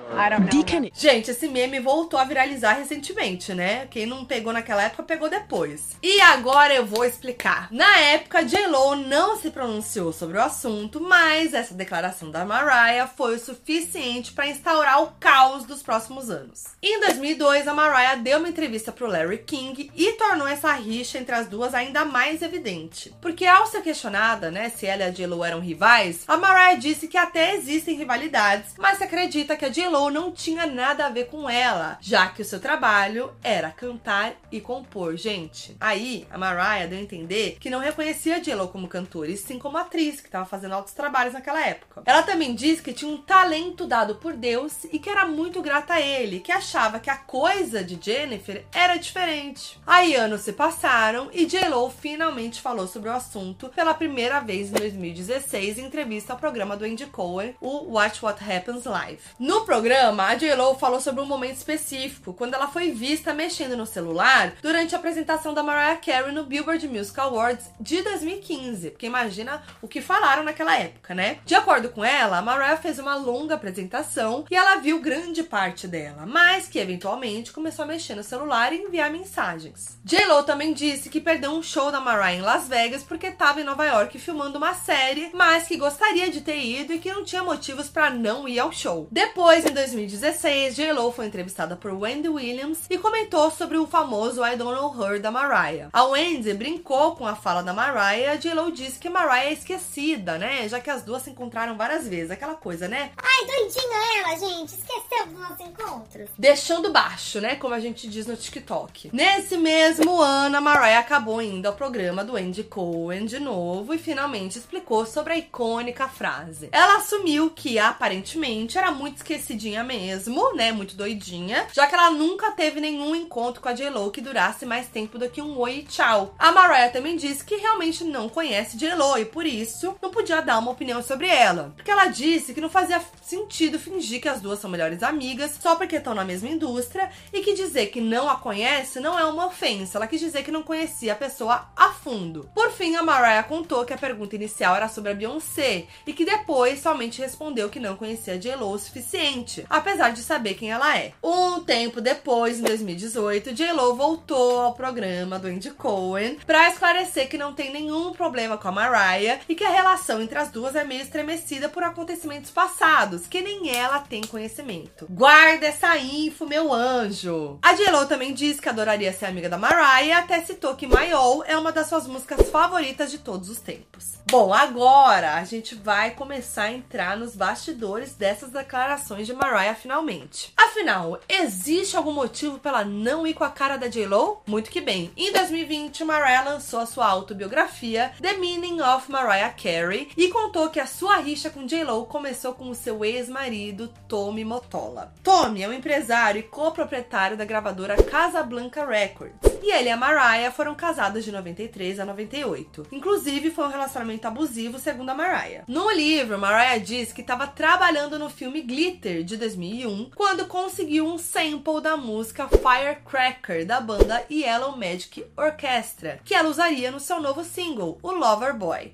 Gente, 0.93 1.31
esse 1.31 1.47
meme 1.47 1.79
voltou 1.79 2.19
a 2.19 2.25
viralizar 2.25 2.73
recentemente, 2.73 3.53
né? 3.53 3.87
Quem 3.91 4.05
não 4.05 4.25
pegou 4.25 4.51
naquela 4.51 4.83
época, 4.83 5.03
pegou 5.03 5.29
depois. 5.29 5.95
E 6.01 6.19
agora 6.21 6.73
eu 6.73 6.85
vou 6.85 7.05
explicar. 7.11 7.67
Na 7.71 7.99
época, 7.99 8.43
J-Lo 8.43 8.95
não 8.95 9.37
se 9.37 9.51
pronunciou 9.51 10.11
sobre 10.11 10.37
o 10.37 10.41
assunto, 10.41 10.99
mas 10.99 11.53
essa 11.53 11.73
declaração 11.73 12.31
da 12.31 12.45
Mariah 12.45 13.07
foi 13.07 13.35
o 13.35 13.39
suficiente 13.39 14.31
para 14.31 14.47
instaurar 14.47 15.03
o 15.03 15.11
caos 15.19 15.65
dos 15.65 15.83
próximos 15.83 16.29
anos. 16.29 16.65
Em 16.81 16.99
2002, 16.99 17.67
a 17.67 17.73
Mariah 17.73 18.15
deu 18.15 18.39
uma 18.39 18.49
entrevista 18.49 18.91
pro 18.91 19.07
Larry 19.07 19.39
King 19.39 19.91
e 19.95 20.13
tornou 20.13 20.47
essa 20.47 20.71
rixa 20.73 21.17
entre 21.17 21.35
as 21.35 21.47
duas 21.47 21.73
ainda 21.73 22.05
mais 22.05 22.41
evidente. 22.41 23.13
Porque 23.21 23.45
ao 23.45 23.67
ser 23.67 23.81
questionada, 23.81 24.49
né, 24.49 24.69
se 24.69 24.85
ela 24.85 25.03
e 25.03 25.05
a 25.05 25.09
J-Lo 25.09 25.43
eram 25.43 25.59
rivais, 25.59 26.23
a 26.27 26.37
Mariah 26.37 26.79
disse 26.79 27.07
que 27.07 27.17
até 27.17 27.55
existem 27.55 27.95
rivalidades, 27.95 28.73
mas 28.77 28.97
se 28.97 29.03
acredita 29.03 29.57
que 29.57 29.65
a 29.65 29.69
J-Lo 29.69 30.09
não 30.09 30.31
tinha 30.31 30.65
nada 30.65 31.05
a 31.05 31.09
ver 31.09 31.25
com 31.25 31.49
ela, 31.49 31.97
já 32.01 32.27
que 32.27 32.41
o 32.41 32.45
seu 32.45 32.59
trabalho 32.59 33.31
era 33.43 33.71
cantar 33.71 34.33
e 34.51 34.61
compor, 34.61 35.17
gente. 35.17 35.75
Aí, 35.79 36.27
a 36.29 36.37
Mariah 36.37 36.87
deu 36.87 36.99
entender 37.01 37.57
que 37.59 37.69
não 37.69 37.79
reconhecia 37.79 38.39
J-Lo 38.39 38.67
como 38.67 38.87
cantora, 38.87 39.31
e 39.31 39.37
sim 39.37 39.59
como 39.59 39.77
atriz, 39.77 40.21
que 40.21 40.27
estava 40.27 40.45
fazendo 40.45 40.73
altos 40.73 40.93
trabalhos 40.93 41.33
naquela 41.33 41.65
época. 41.65 42.03
Ela 42.05 42.23
também 42.23 42.53
disse 42.53 42.81
que 42.81 42.93
tinha 42.93 43.11
um 43.11 43.17
talento 43.17 43.85
dado 43.85 44.15
por 44.15 44.33
Deus 44.33 44.85
e 44.91 44.99
que 44.99 45.09
era 45.09 45.25
muito 45.25 45.61
grata 45.61 45.95
a 45.95 46.01
ele, 46.01 46.39
que 46.39 46.51
achava 46.51 46.99
que 46.99 47.09
a 47.09 47.17
coisa 47.17 47.83
de 47.83 47.99
Jennifer 48.01 48.65
era 48.71 48.97
diferente. 48.97 49.79
Aí 49.85 50.15
anos 50.15 50.41
se 50.41 50.53
passaram 50.53 51.29
e 51.33 51.45
J-Lo 51.45 51.89
finalmente 51.89 52.61
falou 52.61 52.87
sobre 52.87 53.09
o 53.09 53.13
assunto 53.13 53.69
pela 53.69 53.93
primeira 53.93 54.39
vez 54.39 54.69
em 54.69 54.73
2016 54.73 55.77
em 55.77 55.85
entrevista 55.85 56.33
ao 56.33 56.39
programa 56.39 56.77
do 56.77 56.85
Andy 56.85 57.05
Cohen, 57.07 57.55
o 57.59 57.93
Watch 57.93 58.23
What 58.23 58.43
Happens 58.43 58.85
Live. 58.85 59.21
No 59.39 59.65
programa, 59.65 60.27
a 60.27 60.35
J-Lo 60.35 60.75
falou 60.75 60.99
sobre 60.99 61.21
um 61.21 61.25
momento 61.25 61.57
específico, 61.57 62.33
quando 62.33 62.53
ela 62.53 62.67
foi 62.67 62.91
vista 62.91 63.33
mexendo 63.33 63.75
no 63.75 63.85
celular 63.85 64.53
durante 64.61 64.95
a 64.95 64.97
apresentação 64.97 65.53
da 65.53 65.63
Mariah 65.63 65.99
Carey 65.99 66.31
no 66.31 66.45
Billboard 66.45 66.87
Music 66.91 67.19
Awards 67.19 67.69
de 67.79 68.01
2015. 68.01 68.91
Porque 68.91 69.05
imagina 69.05 69.61
o 69.81 69.87
que 69.87 70.01
falaram 70.01 70.43
naquela 70.43 70.77
época, 70.77 71.13
né? 71.15 71.39
De 71.45 71.55
acordo 71.55 71.89
com 71.89 72.03
ela, 72.03 72.37
a 72.37 72.41
Mariah 72.41 72.77
fez 72.77 72.99
uma 72.99 73.15
longa 73.15 73.55
apresentação 73.55 74.45
e 74.49 74.55
ela 74.55 74.77
viu 74.77 74.99
grande 74.99 75.43
parte 75.43 75.87
dela, 75.87 76.25
mas 76.25 76.67
que 76.67 76.79
eventualmente 76.79 77.51
começou 77.51 77.83
a 77.83 77.87
mexer 77.87 78.15
no 78.15 78.23
celular 78.23 78.73
e 78.73 78.77
enviar 78.81 79.11
mensagens. 79.11 79.99
J-Lo 80.03 80.43
também 80.43 80.73
disse 80.73 81.09
que 81.09 81.21
perdeu 81.21 81.51
um 81.51 81.63
show 81.63 81.91
da 81.91 82.01
Mariah 82.01 82.35
em 82.35 82.41
Las 82.41 82.67
Vegas 82.67 83.03
porque 83.03 83.27
estava 83.27 83.61
em 83.61 83.63
Nova 83.63 83.85
York 83.85 84.19
filmando 84.19 84.57
uma 84.57 84.73
série, 84.73 85.31
mas 85.33 85.67
que 85.67 85.77
gostaria 85.77 86.29
de 86.29 86.41
ter 86.41 86.59
ido 86.59 86.93
e 86.93 86.99
que 86.99 87.13
não 87.13 87.23
tinha 87.23 87.43
motivos 87.43 87.89
para 87.89 88.09
não 88.09 88.47
ir 88.47 88.59
ao 88.59 88.71
show. 88.71 89.07
Depois, 89.11 89.65
em 89.65 89.73
2016, 89.73 90.75
J-Lo 90.75 91.11
foi 91.11 91.25
entrevistada 91.25 91.75
por 91.75 91.93
Wendy 91.93 92.29
Williams 92.29 92.79
e 92.89 92.97
comentou 92.97 93.49
sobre 93.51 93.77
o 93.77 93.87
famoso 93.87 94.45
I 94.45 94.55
Don't 94.55 94.75
Know 94.75 95.03
Her 95.03 95.19
da 95.19 95.31
Mariah. 95.31 95.89
A 95.93 96.03
Wendy 96.05 96.53
brincou 96.53 96.80
com 96.81 97.25
a 97.25 97.35
fala 97.35 97.61
da 97.61 97.73
Mariah 97.73 98.31
a 98.31 98.35
J-Lo 98.35 98.71
disse 98.71 98.99
que 98.99 99.09
Mariah 99.09 99.49
é 99.49 99.53
esquecida, 99.53 100.37
né? 100.37 100.67
Já 100.67 100.79
que 100.79 100.89
as 100.89 101.03
duas 101.03 101.21
se 101.21 101.29
encontraram 101.29 101.77
várias 101.77 102.07
vezes. 102.07 102.31
Aquela 102.31 102.55
coisa, 102.55 102.87
né? 102.87 103.11
Ai, 103.17 103.45
doidinha 103.45 104.19
ela, 104.19 104.37
gente. 104.37 104.75
Esqueceu 104.75 105.27
dos 105.27 105.39
nossos 105.39 105.59
encontros. 105.59 106.29
Deixando 106.37 106.91
baixo, 106.91 107.39
né? 107.39 107.55
Como 107.55 107.73
a 107.73 107.79
gente 107.79 108.07
diz 108.07 108.25
no 108.25 108.35
TikTok. 108.35 109.09
Nesse 109.13 109.57
mesmo 109.57 110.19
ano, 110.21 110.57
a 110.57 110.61
Mariah 110.61 110.99
acabou 110.99 111.41
indo 111.41 111.67
ao 111.67 111.73
programa 111.73 112.23
do 112.23 112.35
Andy 112.35 112.63
Cohen 112.63 113.25
de 113.25 113.39
novo 113.39 113.93
e 113.93 113.97
finalmente 113.97 114.57
explicou 114.57 115.05
sobre 115.05 115.33
a 115.33 115.37
icônica 115.37 116.07
frase. 116.07 116.69
Ela 116.71 116.97
assumiu 116.97 117.49
que 117.49 117.79
aparentemente 117.79 118.77
era 118.77 118.91
muito 118.91 119.17
esquecidinha 119.17 119.83
mesmo, 119.83 120.53
né? 120.55 120.71
Muito 120.71 120.95
doidinha, 120.95 121.67
já 121.71 121.87
que 121.87 121.95
ela 121.95 122.11
nunca 122.11 122.51
teve 122.51 122.79
nenhum 122.79 123.15
encontro 123.15 123.61
com 123.61 123.69
a 123.69 123.73
J-Lo 123.73 124.11
que 124.11 124.21
durasse 124.21 124.65
mais 124.65 124.87
tempo 124.87 125.17
do 125.17 125.29
que 125.29 125.41
um 125.41 125.57
oi 125.57 125.79
e 125.79 125.83
tchau. 125.83 126.33
A 126.37 126.51
Mariah 126.51 126.70
também 126.91 127.15
disse 127.15 127.43
que 127.43 127.55
realmente 127.55 128.03
não 128.03 128.29
conhece 128.29 128.77
J-Lo 128.77 129.17
e 129.17 129.25
por 129.25 129.45
isso 129.45 129.95
não 130.01 130.11
podia 130.11 130.41
dar 130.41 130.59
uma 130.59 130.71
opinião 130.71 131.01
sobre 131.01 131.27
ela. 131.27 131.73
Porque 131.75 131.91
ela 131.91 132.07
disse 132.07 132.53
que 132.53 132.61
não 132.61 132.69
fazia 132.69 133.01
sentido 133.21 133.79
fingir 133.79 134.21
que 134.21 134.29
as 134.29 134.41
duas 134.41 134.59
são 134.59 134.69
melhores 134.69 135.03
amigas 135.03 135.57
só 135.59 135.75
porque 135.75 135.97
estão 135.97 136.13
na 136.13 136.25
mesma 136.25 136.49
indústria 136.49 137.09
e 137.33 137.41
que 137.41 137.53
dizer 137.53 137.87
que 137.87 138.01
não 138.01 138.29
a 138.29 138.35
conhece 138.35 138.99
não 138.99 139.17
é 139.17 139.25
uma 139.25 139.47
ofensa. 139.47 139.97
Ela 139.97 140.07
quis 140.07 140.19
dizer 140.19 140.43
que 140.43 140.51
não 140.51 140.63
conhecia 140.63 141.13
a 141.13 141.15
pessoa 141.15 141.69
a 141.75 141.89
fundo. 141.89 142.49
Por 142.53 142.71
fim, 142.71 142.95
a 142.95 143.03
Mariah 143.03 143.43
contou 143.43 143.85
que 143.85 143.93
a 143.93 143.97
pergunta 143.97 144.35
inicial 144.35 144.75
era 144.75 144.87
sobre 144.87 145.11
a 145.11 145.15
Beyoncé 145.15 145.85
e 146.05 146.13
que 146.13 146.25
depois 146.25 146.79
somente 146.79 147.21
respondeu 147.21 147.69
que 147.69 147.79
não 147.79 147.95
conhecia 147.95 148.37
J-Lo 148.37 148.71
o 148.71 148.79
suficiente, 148.79 149.65
apesar 149.69 150.11
de 150.11 150.21
saber 150.21 150.53
quem 150.53 150.71
ela 150.71 150.97
é. 150.97 151.13
Um 151.23 151.59
tempo 151.61 152.01
depois, 152.01 152.59
em 152.59 152.63
2018, 152.63 153.53
J-Lo 153.53 153.95
voltou 153.95 154.61
ao 154.61 154.73
programa 154.73 155.39
do 155.39 155.47
Andy 155.47 155.71
Cohen 155.71 156.37
para 156.45 156.60
esclarecer 156.69 157.29
que 157.29 157.37
não 157.37 157.53
tem 157.53 157.71
nenhum 157.71 158.11
problema 158.11 158.57
com 158.57 158.67
a 158.67 158.71
Mariah 158.71 159.39
e 159.47 159.55
que 159.55 159.63
a 159.63 159.69
relação 159.69 160.21
entre 160.21 160.37
as 160.37 160.49
duas 160.49 160.75
é 160.75 160.83
meio 160.83 161.01
estremecida 161.01 161.69
por 161.69 161.83
acontecimentos 161.83 162.51
passados, 162.51 163.27
que 163.27 163.41
nem 163.41 163.75
ela 163.75 163.99
tem 163.99 164.21
conhecimento. 164.21 165.07
Guarda 165.09 165.67
essa 165.67 165.97
info, 165.97 166.45
meu 166.45 166.73
anjo! 166.73 167.59
A 167.61 167.73
J-Lo 167.73 168.05
também 168.05 168.33
disse 168.33 168.61
que 168.61 168.69
adoraria 168.69 169.13
ser 169.13 169.25
amiga 169.25 169.49
da 169.49 169.57
Mariah 169.57 170.19
até 170.19 170.41
citou 170.41 170.75
que 170.75 170.87
My 170.87 171.11
All 171.11 171.43
é 171.45 171.57
uma 171.57 171.71
das 171.71 171.87
suas 171.87 172.07
músicas 172.07 172.49
favoritas 172.49 173.11
de 173.11 173.19
todos 173.19 173.49
os 173.49 173.59
tempos. 173.59 174.21
Bom, 174.29 174.53
agora 174.53 175.35
a 175.35 175.43
gente 175.43 175.75
vai 175.75 176.11
começar 176.11 176.63
a 176.63 176.71
entrar 176.71 177.17
nos 177.17 177.35
bastidores 177.35 178.13
dessas 178.13 178.49
declarações 178.49 179.27
de 179.27 179.33
Mariah 179.33 179.75
finalmente. 179.75 180.53
Afinal, 180.55 181.19
existe 181.27 181.97
algum 181.97 182.13
motivo 182.13 182.57
pra 182.57 182.71
ela 182.71 182.85
não 182.85 183.27
ir 183.27 183.33
com 183.33 183.43
a 183.43 183.49
cara 183.49 183.77
da 183.77 183.87
J-Lo? 183.87 184.41
Muito 184.47 184.69
que 184.69 184.79
bem. 184.79 185.11
Em 185.17 185.33
2020, 185.33 186.03
Mariah 186.05 186.43
lançou 186.51 186.79
a 186.81 186.85
sua 186.85 187.07
autobiografia 187.07 188.11
The 188.21 188.33
Meaning 188.33 188.81
of 188.81 189.09
Mariah 189.09 189.51
Carey 189.51 190.09
e 190.17 190.27
contou 190.27 190.69
que 190.69 190.79
a 190.79 190.85
sua 190.85 191.17
rixa 191.17 191.49
com 191.49 191.65
J-Lo 191.65 192.05
começou 192.05 192.53
com 192.53 192.69
o 192.69 192.75
seu 192.75 193.05
ex-marido 193.05 193.87
Tommy 194.07 194.43
Motola. 194.43 195.13
Tommy 195.23 195.63
é 195.63 195.69
um 195.69 195.73
empresário 195.73 196.39
e 196.39 196.43
coproprietário 196.43 197.37
da 197.37 197.45
gravadora 197.45 197.95
Casablanca 198.03 198.85
Records. 198.85 199.50
E 199.61 199.71
ele 199.71 199.89
e 199.89 199.91
a 199.91 199.97
Mariah 199.97 200.51
foram 200.51 200.73
casados 200.73 201.23
de 201.23 201.31
93 201.31 201.99
a 201.99 202.05
98. 202.05 202.87
Inclusive, 202.91 203.51
foi 203.51 203.65
um 203.65 203.69
relacionamento 203.69 204.27
abusivo, 204.27 204.79
segundo 204.79 205.09
a 205.09 205.13
Mariah. 205.13 205.63
No 205.67 205.91
livro, 205.91 206.39
Mariah 206.39 206.79
diz 206.79 207.13
que 207.13 207.21
estava 207.21 207.45
trabalhando 207.45 208.17
no 208.17 208.29
filme 208.29 208.61
Glitter, 208.61 209.23
de 209.23 209.37
2001, 209.37 210.11
quando 210.15 210.47
conseguiu 210.47 211.05
um 211.05 211.17
sample 211.17 211.81
da 211.81 211.95
música 211.95 212.47
Firecracker, 212.47 213.65
da 213.65 213.79
banda 213.79 214.25
Yellow 214.31 214.75
Magic 214.75 215.25
Orchestra, 215.37 216.19
que 216.23 216.33
ela 216.33 216.49
usaria 216.49 216.89
no 216.89 216.99
seu 216.99 217.21
novo 217.21 217.43
single, 217.43 217.99
o 218.01 218.11
Lover 218.11 218.55
Boy. 218.55 218.93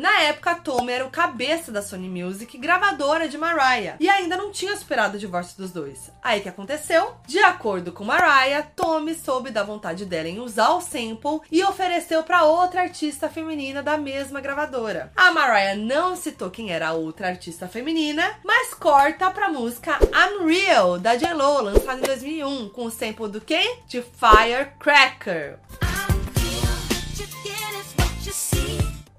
Na 0.00 0.22
época, 0.22 0.54
Tommy 0.54 0.92
era 0.94 1.04
o 1.04 1.10
cabeça 1.10 1.70
da 1.70 1.82
Sony 1.82 2.08
Music, 2.08 2.56
gravadora 2.56 3.28
de 3.28 3.36
Mariah, 3.36 3.96
e 4.00 4.08
ainda 4.08 4.34
não 4.34 4.50
tinha 4.50 4.74
superado 4.74 5.18
o 5.18 5.20
divórcio 5.20 5.58
dos 5.58 5.72
dois. 5.72 6.10
Aí 6.22 6.40
que 6.40 6.48
aconteceu? 6.48 7.16
De 7.26 7.38
acordo 7.40 7.92
com 7.92 8.02
Mariah, 8.02 8.66
Tommy 8.74 9.14
soube 9.14 9.50
da 9.50 9.62
vontade 9.62 10.06
dela 10.06 10.26
em 10.26 10.40
usar 10.40 10.70
o 10.70 10.80
sample 10.80 11.42
e 11.52 11.62
ofereceu 11.62 12.22
para 12.22 12.44
outra 12.44 12.80
artista 12.80 13.28
feminina 13.28 13.82
da 13.82 13.98
mesma 13.98 14.40
gravadora. 14.40 15.12
A 15.14 15.30
Mariah 15.32 15.76
não 15.76 16.16
citou 16.16 16.50
quem 16.50 16.72
era 16.72 16.88
a 16.88 16.94
outra 16.94 17.28
artista 17.28 17.68
feminina, 17.68 18.38
mas 18.42 18.72
corta 18.72 19.30
pra 19.30 19.50
música 19.50 19.98
Unreal 20.32 20.98
da 20.98 21.14
J-Lo, 21.14 21.60
lançada 21.60 21.98
em 21.98 22.04
2001, 22.04 22.70
com 22.70 22.86
o 22.86 22.90
sample 22.90 23.28
do 23.28 23.40
quem? 23.42 23.80
De 23.86 24.00
Firecracker. 24.00 25.58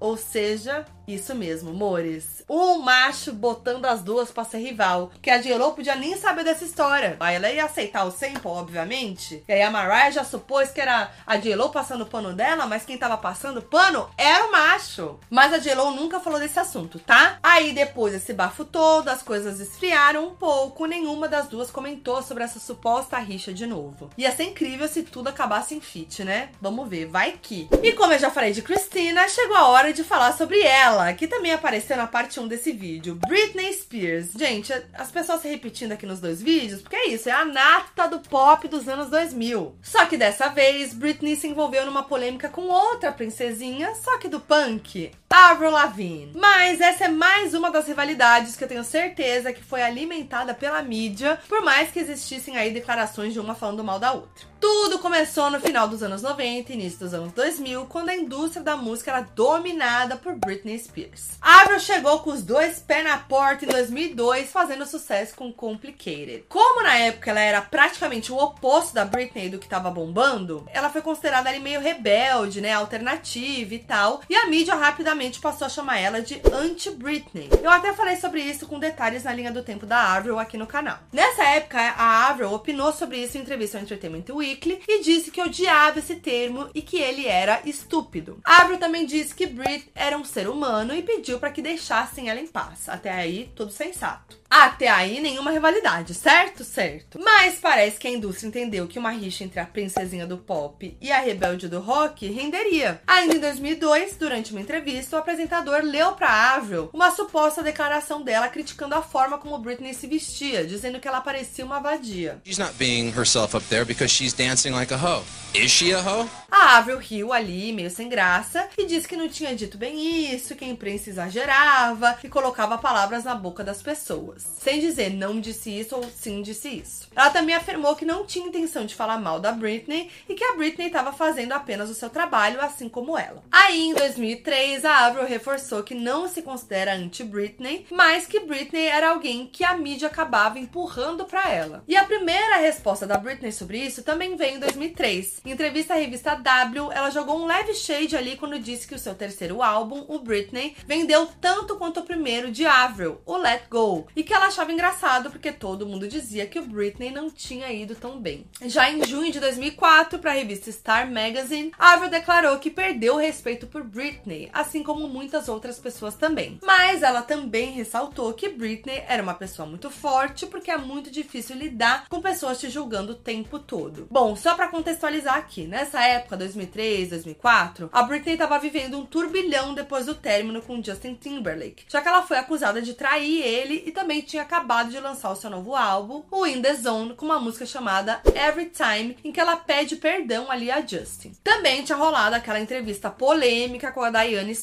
Ou 0.02 0.16
seja, 0.16 0.84
isso 1.06 1.32
mesmo, 1.32 1.72
mores. 1.72 2.41
Um 2.48 2.78
macho 2.78 3.32
botando 3.32 3.86
as 3.86 4.02
duas 4.02 4.30
pra 4.30 4.44
ser 4.44 4.58
rival. 4.58 5.10
Que 5.20 5.30
a 5.30 5.38
J-Lo 5.38 5.72
podia 5.72 5.94
nem 5.94 6.16
saber 6.16 6.44
dessa 6.44 6.64
história. 6.64 7.16
Aí 7.20 7.36
ela 7.36 7.50
ia 7.50 7.64
aceitar 7.64 8.04
o 8.04 8.10
sample, 8.10 8.40
obviamente. 8.44 9.44
E 9.48 9.52
aí 9.52 9.62
a 9.62 9.70
Mariah 9.70 10.10
já 10.10 10.24
supôs 10.24 10.70
que 10.70 10.80
era 10.80 11.10
a 11.26 11.36
J-Lo 11.36 11.70
passando 11.70 12.06
pano 12.06 12.32
dela, 12.32 12.66
mas 12.66 12.84
quem 12.84 12.98
tava 12.98 13.16
passando 13.16 13.62
pano 13.62 14.08
era 14.16 14.46
o 14.46 14.52
macho. 14.52 15.18
Mas 15.30 15.52
a 15.52 15.58
J-Lo 15.58 15.92
nunca 15.92 16.20
falou 16.20 16.38
desse 16.38 16.58
assunto, 16.58 16.98
tá? 16.98 17.38
Aí 17.42 17.72
depois 17.72 18.12
desse 18.12 18.32
bafo 18.32 18.64
todo, 18.64 19.08
as 19.08 19.22
coisas 19.22 19.60
esfriaram 19.60 20.28
um 20.28 20.34
pouco. 20.34 20.86
Nenhuma 20.86 21.28
das 21.28 21.48
duas 21.48 21.70
comentou 21.70 22.22
sobre 22.22 22.44
essa 22.44 22.58
suposta 22.58 23.18
rixa 23.18 23.52
de 23.52 23.66
novo. 23.66 24.10
Ia 24.16 24.34
ser 24.34 24.44
incrível 24.44 24.88
se 24.88 25.02
tudo 25.02 25.28
acabasse 25.28 25.74
em 25.74 25.80
fit, 25.80 26.24
né? 26.24 26.50
Vamos 26.60 26.88
ver, 26.88 27.06
vai 27.06 27.38
que. 27.40 27.68
E 27.82 27.92
como 27.92 28.12
eu 28.12 28.18
já 28.18 28.30
falei 28.30 28.52
de 28.52 28.62
Christina, 28.62 29.28
chegou 29.28 29.56
a 29.56 29.68
hora 29.68 29.92
de 29.92 30.04
falar 30.04 30.32
sobre 30.32 30.60
ela, 30.62 31.12
que 31.12 31.26
também 31.26 31.52
apareceu 31.52 31.96
na 31.96 32.06
parte 32.32 32.40
1 32.40 32.48
desse 32.48 32.72
vídeo, 32.72 33.18
Britney 33.28 33.72
Spears. 33.74 34.30
Gente, 34.34 34.72
as 34.94 35.10
pessoas 35.10 35.42
se 35.42 35.48
repetindo 35.48 35.92
aqui 35.92 36.06
nos 36.06 36.20
dois 36.20 36.40
vídeos, 36.40 36.80
porque 36.80 36.96
é 36.96 37.08
isso, 37.08 37.28
é 37.28 37.32
a 37.32 37.44
nata 37.44 38.08
do 38.08 38.20
pop 38.20 38.66
dos 38.68 38.88
anos 38.88 39.10
2000. 39.10 39.76
Só 39.82 40.06
que 40.06 40.16
dessa 40.16 40.48
vez, 40.48 40.94
Britney 40.94 41.36
se 41.36 41.48
envolveu 41.48 41.84
numa 41.84 42.04
polêmica 42.04 42.48
com 42.48 42.62
outra 42.62 43.12
princesinha, 43.12 43.94
só 43.96 44.16
que 44.18 44.28
do 44.28 44.40
punk, 44.40 45.10
Avril 45.34 45.70
Lavigne. 45.70 46.32
Mas 46.34 46.78
essa 46.78 47.06
é 47.06 47.08
mais 47.08 47.54
uma 47.54 47.70
das 47.70 47.86
rivalidades 47.86 48.54
que 48.54 48.64
eu 48.64 48.68
tenho 48.68 48.84
certeza 48.84 49.50
que 49.50 49.64
foi 49.64 49.82
alimentada 49.82 50.52
pela 50.52 50.82
mídia, 50.82 51.40
por 51.48 51.62
mais 51.62 51.90
que 51.90 52.00
existissem 52.00 52.58
aí 52.58 52.70
declarações 52.70 53.32
de 53.32 53.40
uma 53.40 53.54
falando 53.54 53.82
mal 53.82 53.98
da 53.98 54.12
outra. 54.12 54.52
Tudo 54.60 55.00
começou 55.00 55.50
no 55.50 55.58
final 55.58 55.88
dos 55.88 56.04
anos 56.04 56.22
90 56.22 56.72
início 56.72 57.00
dos 57.00 57.12
anos 57.12 57.32
2000, 57.32 57.86
quando 57.86 58.10
a 58.10 58.14
indústria 58.14 58.62
da 58.62 58.76
música 58.76 59.10
era 59.10 59.22
dominada 59.22 60.16
por 60.16 60.36
Britney 60.36 60.78
Spears. 60.78 61.30
Avril 61.40 61.80
chegou 61.80 62.20
com 62.20 62.30
os 62.30 62.44
dois 62.44 62.78
pés 62.78 63.02
na 63.02 63.18
porta 63.18 63.64
em 63.64 63.68
2002, 63.68 64.52
fazendo 64.52 64.86
sucesso 64.86 65.34
com 65.34 65.52
Complicated. 65.52 66.44
Como 66.48 66.84
na 66.84 66.96
época 66.96 67.30
ela 67.30 67.40
era 67.40 67.60
praticamente 67.60 68.30
o 68.30 68.36
oposto 68.36 68.94
da 68.94 69.04
Britney 69.04 69.48
do 69.48 69.58
que 69.58 69.68
tava 69.68 69.90
bombando, 69.90 70.64
ela 70.72 70.90
foi 70.90 71.02
considerada 71.02 71.48
ali 71.48 71.58
meio 71.58 71.80
rebelde, 71.80 72.60
né, 72.60 72.72
alternativa 72.72 73.74
e 73.74 73.80
tal, 73.80 74.20
e 74.30 74.36
a 74.36 74.46
mídia 74.46 74.76
rapidamente 74.76 75.21
passou 75.40 75.66
a 75.66 75.70
chamar 75.70 75.98
ela 75.98 76.20
de 76.20 76.40
Anti-Britney. 76.52 77.48
Eu 77.62 77.70
até 77.70 77.92
falei 77.92 78.16
sobre 78.16 78.42
isso 78.42 78.66
com 78.66 78.78
detalhes 78.78 79.24
na 79.24 79.32
linha 79.32 79.52
do 79.52 79.62
tempo 79.62 79.86
da 79.86 80.14
Avril 80.14 80.38
aqui 80.38 80.56
no 80.56 80.66
canal. 80.66 80.98
Nessa 81.12 81.44
época, 81.44 81.78
a 81.78 82.28
Avril 82.28 82.52
opinou 82.52 82.92
sobre 82.92 83.18
isso 83.18 83.38
em 83.38 83.42
entrevista 83.42 83.78
ao 83.78 83.84
Entertainment 83.84 84.24
Weekly 84.28 84.82
e 84.88 85.02
disse 85.02 85.30
que 85.30 85.40
odiava 85.40 85.98
esse 85.98 86.16
termo 86.16 86.68
e 86.74 86.82
que 86.82 86.96
ele 86.98 87.26
era 87.26 87.60
estúpido. 87.64 88.40
A 88.44 88.62
Avril 88.62 88.78
também 88.78 89.06
disse 89.06 89.34
que 89.34 89.46
Brit 89.46 89.90
era 89.94 90.16
um 90.16 90.24
ser 90.24 90.48
humano 90.48 90.94
e 90.94 91.02
pediu 91.02 91.38
para 91.38 91.50
que 91.50 91.62
deixassem 91.62 92.28
ela 92.28 92.40
em 92.40 92.46
paz. 92.46 92.88
Até 92.88 93.10
aí, 93.10 93.50
tudo 93.54 93.70
sensato. 93.70 94.42
Até 94.50 94.86
aí, 94.86 95.18
nenhuma 95.18 95.50
rivalidade, 95.50 96.12
certo? 96.12 96.62
Certo. 96.62 97.18
Mas 97.18 97.54
parece 97.54 97.98
que 97.98 98.06
a 98.06 98.10
indústria 98.10 98.48
entendeu 98.48 98.86
que 98.86 98.98
uma 98.98 99.10
rixa 99.10 99.44
entre 99.44 99.58
a 99.58 99.64
princesinha 99.64 100.26
do 100.26 100.36
pop 100.36 100.94
e 101.00 101.10
a 101.10 101.20
rebelde 101.20 101.68
do 101.68 101.80
rock 101.80 102.26
renderia. 102.26 103.00
Ainda 103.06 103.34
em 103.34 103.40
2002, 103.40 104.16
durante 104.16 104.52
uma 104.52 104.60
entrevista, 104.60 105.11
o 105.14 105.18
apresentador 105.18 105.82
leu 105.82 106.12
para 106.12 106.54
Avril 106.54 106.90
uma 106.92 107.10
suposta 107.10 107.62
declaração 107.62 108.22
dela 108.22 108.48
criticando 108.48 108.94
a 108.94 109.02
forma 109.02 109.38
como 109.38 109.58
Britney 109.58 109.94
se 109.94 110.06
vestia, 110.06 110.64
dizendo 110.64 111.00
que 111.00 111.08
ela 111.08 111.20
parecia 111.20 111.64
uma 111.64 111.80
vadia. 111.80 112.40
She's 112.44 112.58
not 112.58 112.74
being 112.74 113.12
herself 113.16 113.56
up 113.56 113.64
there 113.66 113.84
because 113.84 114.12
she's 114.12 114.32
dancing 114.32 114.70
like 114.70 114.92
a 114.92 114.96
hoe. 114.96 115.24
Is 115.54 115.70
she 115.70 115.92
a 115.92 116.00
hoe? 116.00 116.28
A 116.50 116.78
Avril 116.78 116.98
riu 116.98 117.32
ali, 117.32 117.72
meio 117.72 117.90
sem 117.90 118.08
graça, 118.08 118.68
e 118.78 118.86
disse 118.86 119.06
que 119.06 119.16
não 119.16 119.28
tinha 119.28 119.54
dito 119.54 119.76
bem 119.76 120.32
isso, 120.34 120.54
que 120.54 120.64
a 120.64 120.68
imprensa 120.68 121.10
exagerava 121.10 122.18
e 122.24 122.28
colocava 122.28 122.78
palavras 122.78 123.24
na 123.24 123.34
boca 123.34 123.62
das 123.62 123.82
pessoas. 123.82 124.44
Sem 124.60 124.80
dizer 124.80 125.10
não 125.10 125.40
disse 125.40 125.70
isso 125.70 125.96
ou 125.96 126.04
sim 126.10 126.40
disse 126.42 126.68
isso. 126.68 127.08
Ela 127.14 127.30
também 127.30 127.54
afirmou 127.54 127.94
que 127.96 128.04
não 128.04 128.24
tinha 128.24 128.46
intenção 128.46 128.86
de 128.86 128.94
falar 128.94 129.18
mal 129.18 129.40
da 129.40 129.52
Britney 129.52 130.10
e 130.28 130.34
que 130.34 130.44
a 130.44 130.54
Britney 130.54 130.86
estava 130.86 131.12
fazendo 131.12 131.52
apenas 131.52 131.90
o 131.90 131.94
seu 131.94 132.08
trabalho, 132.08 132.60
assim 132.60 132.88
como 132.88 133.18
ela. 133.18 133.42
Aí, 133.50 133.80
em 133.80 133.94
2003, 133.94 134.84
a 134.84 135.01
Avril 135.06 135.26
reforçou 135.26 135.82
que 135.82 135.94
não 135.94 136.28
se 136.28 136.42
considera 136.42 136.94
anti-Britney, 136.94 137.86
mas 137.90 138.24
que 138.24 138.38
Britney 138.38 138.86
era 138.86 139.10
alguém 139.10 139.46
que 139.46 139.64
a 139.64 139.76
mídia 139.76 140.06
acabava 140.06 140.60
empurrando 140.60 141.24
para 141.24 141.50
ela. 141.50 141.82
E 141.88 141.96
a 141.96 142.04
primeira 142.04 142.58
resposta 142.58 143.04
da 143.04 143.18
Britney 143.18 143.50
sobre 143.50 143.78
isso 143.78 144.04
também 144.04 144.36
veio 144.36 144.56
em 144.56 144.60
2003. 144.60 145.40
Em 145.44 145.50
entrevista 145.50 145.94
à 145.94 145.96
revista 145.96 146.36
W, 146.36 146.92
ela 146.92 147.10
jogou 147.10 147.40
um 147.40 147.46
leve 147.46 147.74
shade 147.74 148.16
ali 148.16 148.36
quando 148.36 148.60
disse 148.60 148.86
que 148.86 148.94
o 148.94 148.98
seu 148.98 149.14
terceiro 149.14 149.60
álbum, 149.60 150.04
o 150.06 150.20
Britney, 150.20 150.76
vendeu 150.86 151.26
tanto 151.40 151.76
quanto 151.76 152.00
o 152.00 152.04
primeiro 152.04 152.52
de 152.52 152.64
Avril, 152.64 153.20
o 153.26 153.36
Let 153.36 153.64
Go, 153.68 154.06
e 154.14 154.22
que 154.22 154.32
ela 154.32 154.46
achava 154.46 154.72
engraçado 154.72 155.30
porque 155.30 155.50
todo 155.50 155.86
mundo 155.86 156.06
dizia 156.06 156.46
que 156.46 156.60
o 156.60 156.66
Britney 156.66 157.10
não 157.10 157.28
tinha 157.28 157.72
ido 157.72 157.96
tão 157.96 158.20
bem. 158.20 158.46
Já 158.66 158.88
em 158.88 159.04
junho 159.04 159.32
de 159.32 159.40
2004, 159.40 160.20
para 160.20 160.30
a 160.30 160.34
revista 160.34 160.70
Star 160.70 161.10
Magazine, 161.10 161.72
Avril 161.76 162.08
declarou 162.08 162.58
que 162.58 162.70
perdeu 162.70 163.14
o 163.14 163.18
respeito 163.18 163.66
por 163.66 163.82
Britney, 163.82 164.48
assim 164.52 164.82
como 164.82 164.91
muitas 165.00 165.48
outras 165.48 165.78
pessoas 165.78 166.14
também. 166.14 166.58
Mas 166.62 167.02
ela 167.02 167.22
também 167.22 167.72
ressaltou 167.72 168.32
que 168.32 168.48
Britney 168.48 169.02
era 169.08 169.22
uma 169.22 169.34
pessoa 169.34 169.66
muito 169.66 169.90
forte 169.90 170.46
porque 170.46 170.70
é 170.70 170.76
muito 170.76 171.10
difícil 171.10 171.56
lidar 171.56 172.08
com 172.08 172.20
pessoas 172.20 172.60
te 172.60 172.68
julgando 172.68 173.12
o 173.12 173.16
tempo 173.16 173.58
todo. 173.58 174.06
Bom, 174.10 174.36
só 174.36 174.54
para 174.54 174.68
contextualizar 174.68 175.36
aqui, 175.36 175.66
nessa 175.66 176.02
época, 176.02 176.36
2003, 176.36 177.10
2004, 177.10 177.90
a 177.92 178.02
Britney 178.02 178.34
estava 178.34 178.58
vivendo 178.58 178.98
um 178.98 179.06
turbilhão 179.06 179.74
depois 179.74 180.06
do 180.06 180.14
término 180.14 180.62
com 180.62 180.82
Justin 180.82 181.14
Timberlake, 181.14 181.84
já 181.88 182.00
que 182.00 182.08
ela 182.08 182.22
foi 182.22 182.38
acusada 182.38 182.80
de 182.80 182.94
trair 182.94 183.42
ele 183.42 183.82
e 183.86 183.92
também 183.92 184.20
tinha 184.20 184.42
acabado 184.42 184.90
de 184.90 185.00
lançar 185.00 185.30
o 185.30 185.36
seu 185.36 185.50
novo 185.50 185.74
álbum, 185.74 186.22
o 186.30 186.46
In 186.46 186.62
The 186.62 186.74
Zone, 186.74 187.14
com 187.14 187.26
uma 187.26 187.40
música 187.40 187.66
chamada 187.66 188.20
Every 188.34 188.70
Time, 188.70 189.16
em 189.24 189.32
que 189.32 189.40
ela 189.40 189.56
pede 189.56 189.96
perdão 189.96 190.50
ali 190.50 190.70
a 190.70 190.80
Justin. 190.80 191.32
Também 191.42 191.82
tinha 191.82 191.96
rolado 191.96 192.36
aquela 192.36 192.60
entrevista 192.60 193.10
polêmica 193.10 193.92
com 193.92 194.02
a 194.02 194.10
Diane 194.10 194.54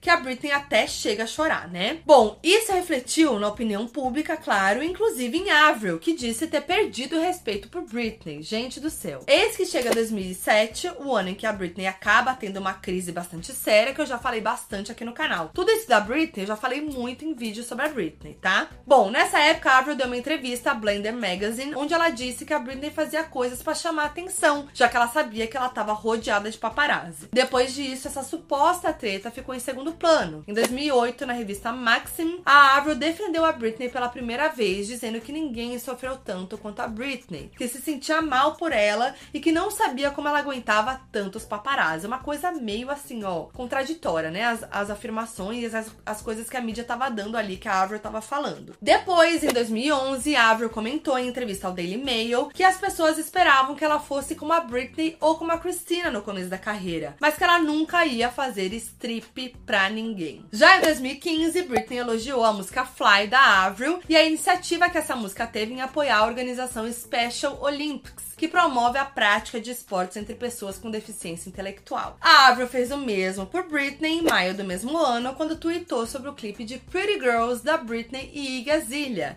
que 0.00 0.10
a 0.10 0.16
Britney 0.16 0.52
até 0.52 0.86
chega 0.86 1.24
a 1.24 1.26
chorar, 1.26 1.68
né? 1.68 1.98
Bom, 2.04 2.38
isso 2.42 2.72
refletiu 2.72 3.38
na 3.38 3.48
opinião 3.48 3.86
pública, 3.86 4.36
claro, 4.36 4.82
inclusive 4.82 5.36
em 5.36 5.50
Avril, 5.50 5.98
que 5.98 6.14
disse 6.14 6.46
ter 6.46 6.60
perdido 6.60 7.16
o 7.16 7.20
respeito 7.20 7.68
por 7.68 7.82
Britney. 7.82 8.42
Gente 8.42 8.78
do 8.78 8.90
céu. 8.90 9.22
Eis 9.26 9.56
que 9.56 9.66
chega 9.66 9.90
2007, 9.90 10.92
o 10.98 11.14
ano 11.14 11.30
em 11.30 11.34
que 11.34 11.46
a 11.46 11.52
Britney 11.52 11.86
acaba 11.86 12.34
tendo 12.34 12.58
uma 12.58 12.74
crise 12.74 13.12
bastante 13.12 13.52
séria, 13.52 13.94
que 13.94 14.00
eu 14.00 14.06
já 14.06 14.18
falei 14.18 14.40
bastante 14.40 14.92
aqui 14.92 15.04
no 15.04 15.12
canal. 15.12 15.50
Tudo 15.52 15.70
isso 15.70 15.88
da 15.88 16.00
Britney 16.00 16.44
eu 16.44 16.48
já 16.48 16.56
falei 16.56 16.80
muito 16.80 17.24
em 17.24 17.34
vídeos 17.34 17.66
sobre 17.66 17.86
a 17.86 17.88
Britney, 17.88 18.34
tá? 18.40 18.68
Bom, 18.86 19.10
nessa 19.10 19.38
época 19.40 19.70
a 19.70 19.78
Avril 19.78 19.96
deu 19.96 20.06
uma 20.06 20.16
entrevista 20.16 20.70
à 20.70 20.74
Blender 20.74 21.12
Magazine, 21.12 21.74
onde 21.74 21.94
ela 21.94 22.10
disse 22.10 22.44
que 22.44 22.54
a 22.54 22.58
Britney 22.58 22.90
fazia 22.90 23.24
coisas 23.24 23.62
para 23.62 23.74
chamar 23.74 24.04
atenção, 24.04 24.68
já 24.72 24.88
que 24.88 24.96
ela 24.96 25.08
sabia 25.08 25.46
que 25.46 25.56
ela 25.56 25.66
estava 25.66 25.92
rodeada 25.92 26.50
de 26.50 26.58
paparazzi. 26.58 27.28
Depois 27.32 27.74
disso, 27.74 28.08
essa 28.08 28.22
suposta 28.22 28.92
treta 28.92 29.15
ficou 29.30 29.54
em 29.54 29.60
segundo 29.60 29.92
plano. 29.92 30.44
Em 30.46 30.54
2008, 30.54 31.26
na 31.26 31.32
revista 31.32 31.72
Maxim, 31.72 32.40
a 32.44 32.76
Avril 32.76 32.94
defendeu 32.94 33.44
a 33.44 33.52
Britney 33.52 33.88
pela 33.88 34.08
primeira 34.08 34.48
vez, 34.48 34.86
dizendo 34.86 35.20
que 35.20 35.32
ninguém 35.32 35.78
sofreu 35.78 36.16
tanto 36.16 36.58
quanto 36.58 36.80
a 36.80 36.88
Britney, 36.88 37.50
que 37.56 37.68
se 37.68 37.80
sentia 37.80 38.22
mal 38.22 38.54
por 38.54 38.72
ela 38.72 39.14
e 39.32 39.40
que 39.40 39.52
não 39.52 39.70
sabia 39.70 40.10
como 40.10 40.28
ela 40.28 40.38
aguentava 40.38 41.00
tantos 41.12 41.44
paparazzi. 41.44 42.06
Uma 42.06 42.18
coisa 42.18 42.52
meio 42.52 42.90
assim, 42.90 43.24
ó, 43.24 43.44
contraditória, 43.52 44.30
né? 44.30 44.44
As, 44.44 44.64
as 44.70 44.90
afirmações 44.90 45.74
as, 45.74 45.90
as 46.04 46.20
coisas 46.22 46.48
que 46.48 46.56
a 46.56 46.60
mídia 46.60 46.84
tava 46.84 47.08
dando 47.08 47.36
ali, 47.36 47.56
que 47.56 47.68
a 47.68 47.82
Avril 47.82 48.00
tava 48.00 48.20
falando. 48.20 48.74
Depois, 48.80 49.42
em 49.42 49.48
2011, 49.48 50.36
a 50.36 50.50
Avril 50.50 50.70
comentou 50.70 51.18
em 51.18 51.28
entrevista 51.28 51.66
ao 51.66 51.72
Daily 51.72 51.96
Mail 51.96 52.48
que 52.48 52.64
as 52.64 52.78
pessoas 52.78 53.18
esperavam 53.18 53.74
que 53.74 53.84
ela 53.84 53.98
fosse 53.98 54.34
como 54.34 54.52
a 54.52 54.60
Britney 54.60 55.16
ou 55.20 55.36
como 55.36 55.52
a 55.52 55.58
Christina 55.58 56.10
no 56.10 56.22
começo 56.22 56.48
da 56.48 56.58
carreira, 56.58 57.16
mas 57.20 57.36
que 57.36 57.44
ela 57.44 57.58
nunca 57.58 58.04
ia 58.04 58.30
fazer 58.30 58.72
strip 59.06 59.56
pra 59.64 59.88
ninguém. 59.88 60.44
Já 60.52 60.78
em 60.78 60.82
2015, 60.82 61.62
Britney 61.62 61.98
elogiou 61.98 62.44
a 62.44 62.52
música 62.52 62.84
Fly 62.84 63.28
da 63.28 63.64
Avril 63.64 64.00
e 64.08 64.16
a 64.16 64.24
iniciativa 64.24 64.90
que 64.90 64.98
essa 64.98 65.14
música 65.14 65.46
teve 65.46 65.74
em 65.74 65.80
apoiar 65.80 66.18
a 66.18 66.26
organização 66.26 66.90
Special 66.90 67.58
Olympics, 67.62 68.34
que 68.36 68.48
promove 68.48 68.98
a 68.98 69.04
prática 69.04 69.60
de 69.60 69.70
esportes 69.70 70.16
entre 70.16 70.34
pessoas 70.34 70.78
com 70.78 70.90
deficiência 70.90 71.48
intelectual. 71.48 72.16
A 72.20 72.48
Avril 72.48 72.68
fez 72.68 72.90
o 72.90 72.96
mesmo 72.96 73.46
por 73.46 73.64
Britney 73.64 74.18
em 74.18 74.22
maio 74.22 74.54
do 74.54 74.64
mesmo 74.64 74.96
ano, 74.98 75.34
quando 75.34 75.56
tweetou 75.56 76.06
sobre 76.06 76.28
o 76.28 76.34
clipe 76.34 76.64
de 76.64 76.78
Pretty 76.78 77.14
Girls 77.14 77.64
da 77.64 77.76
Britney 77.76 78.30
e 78.32 78.58
Iggy 78.58 78.76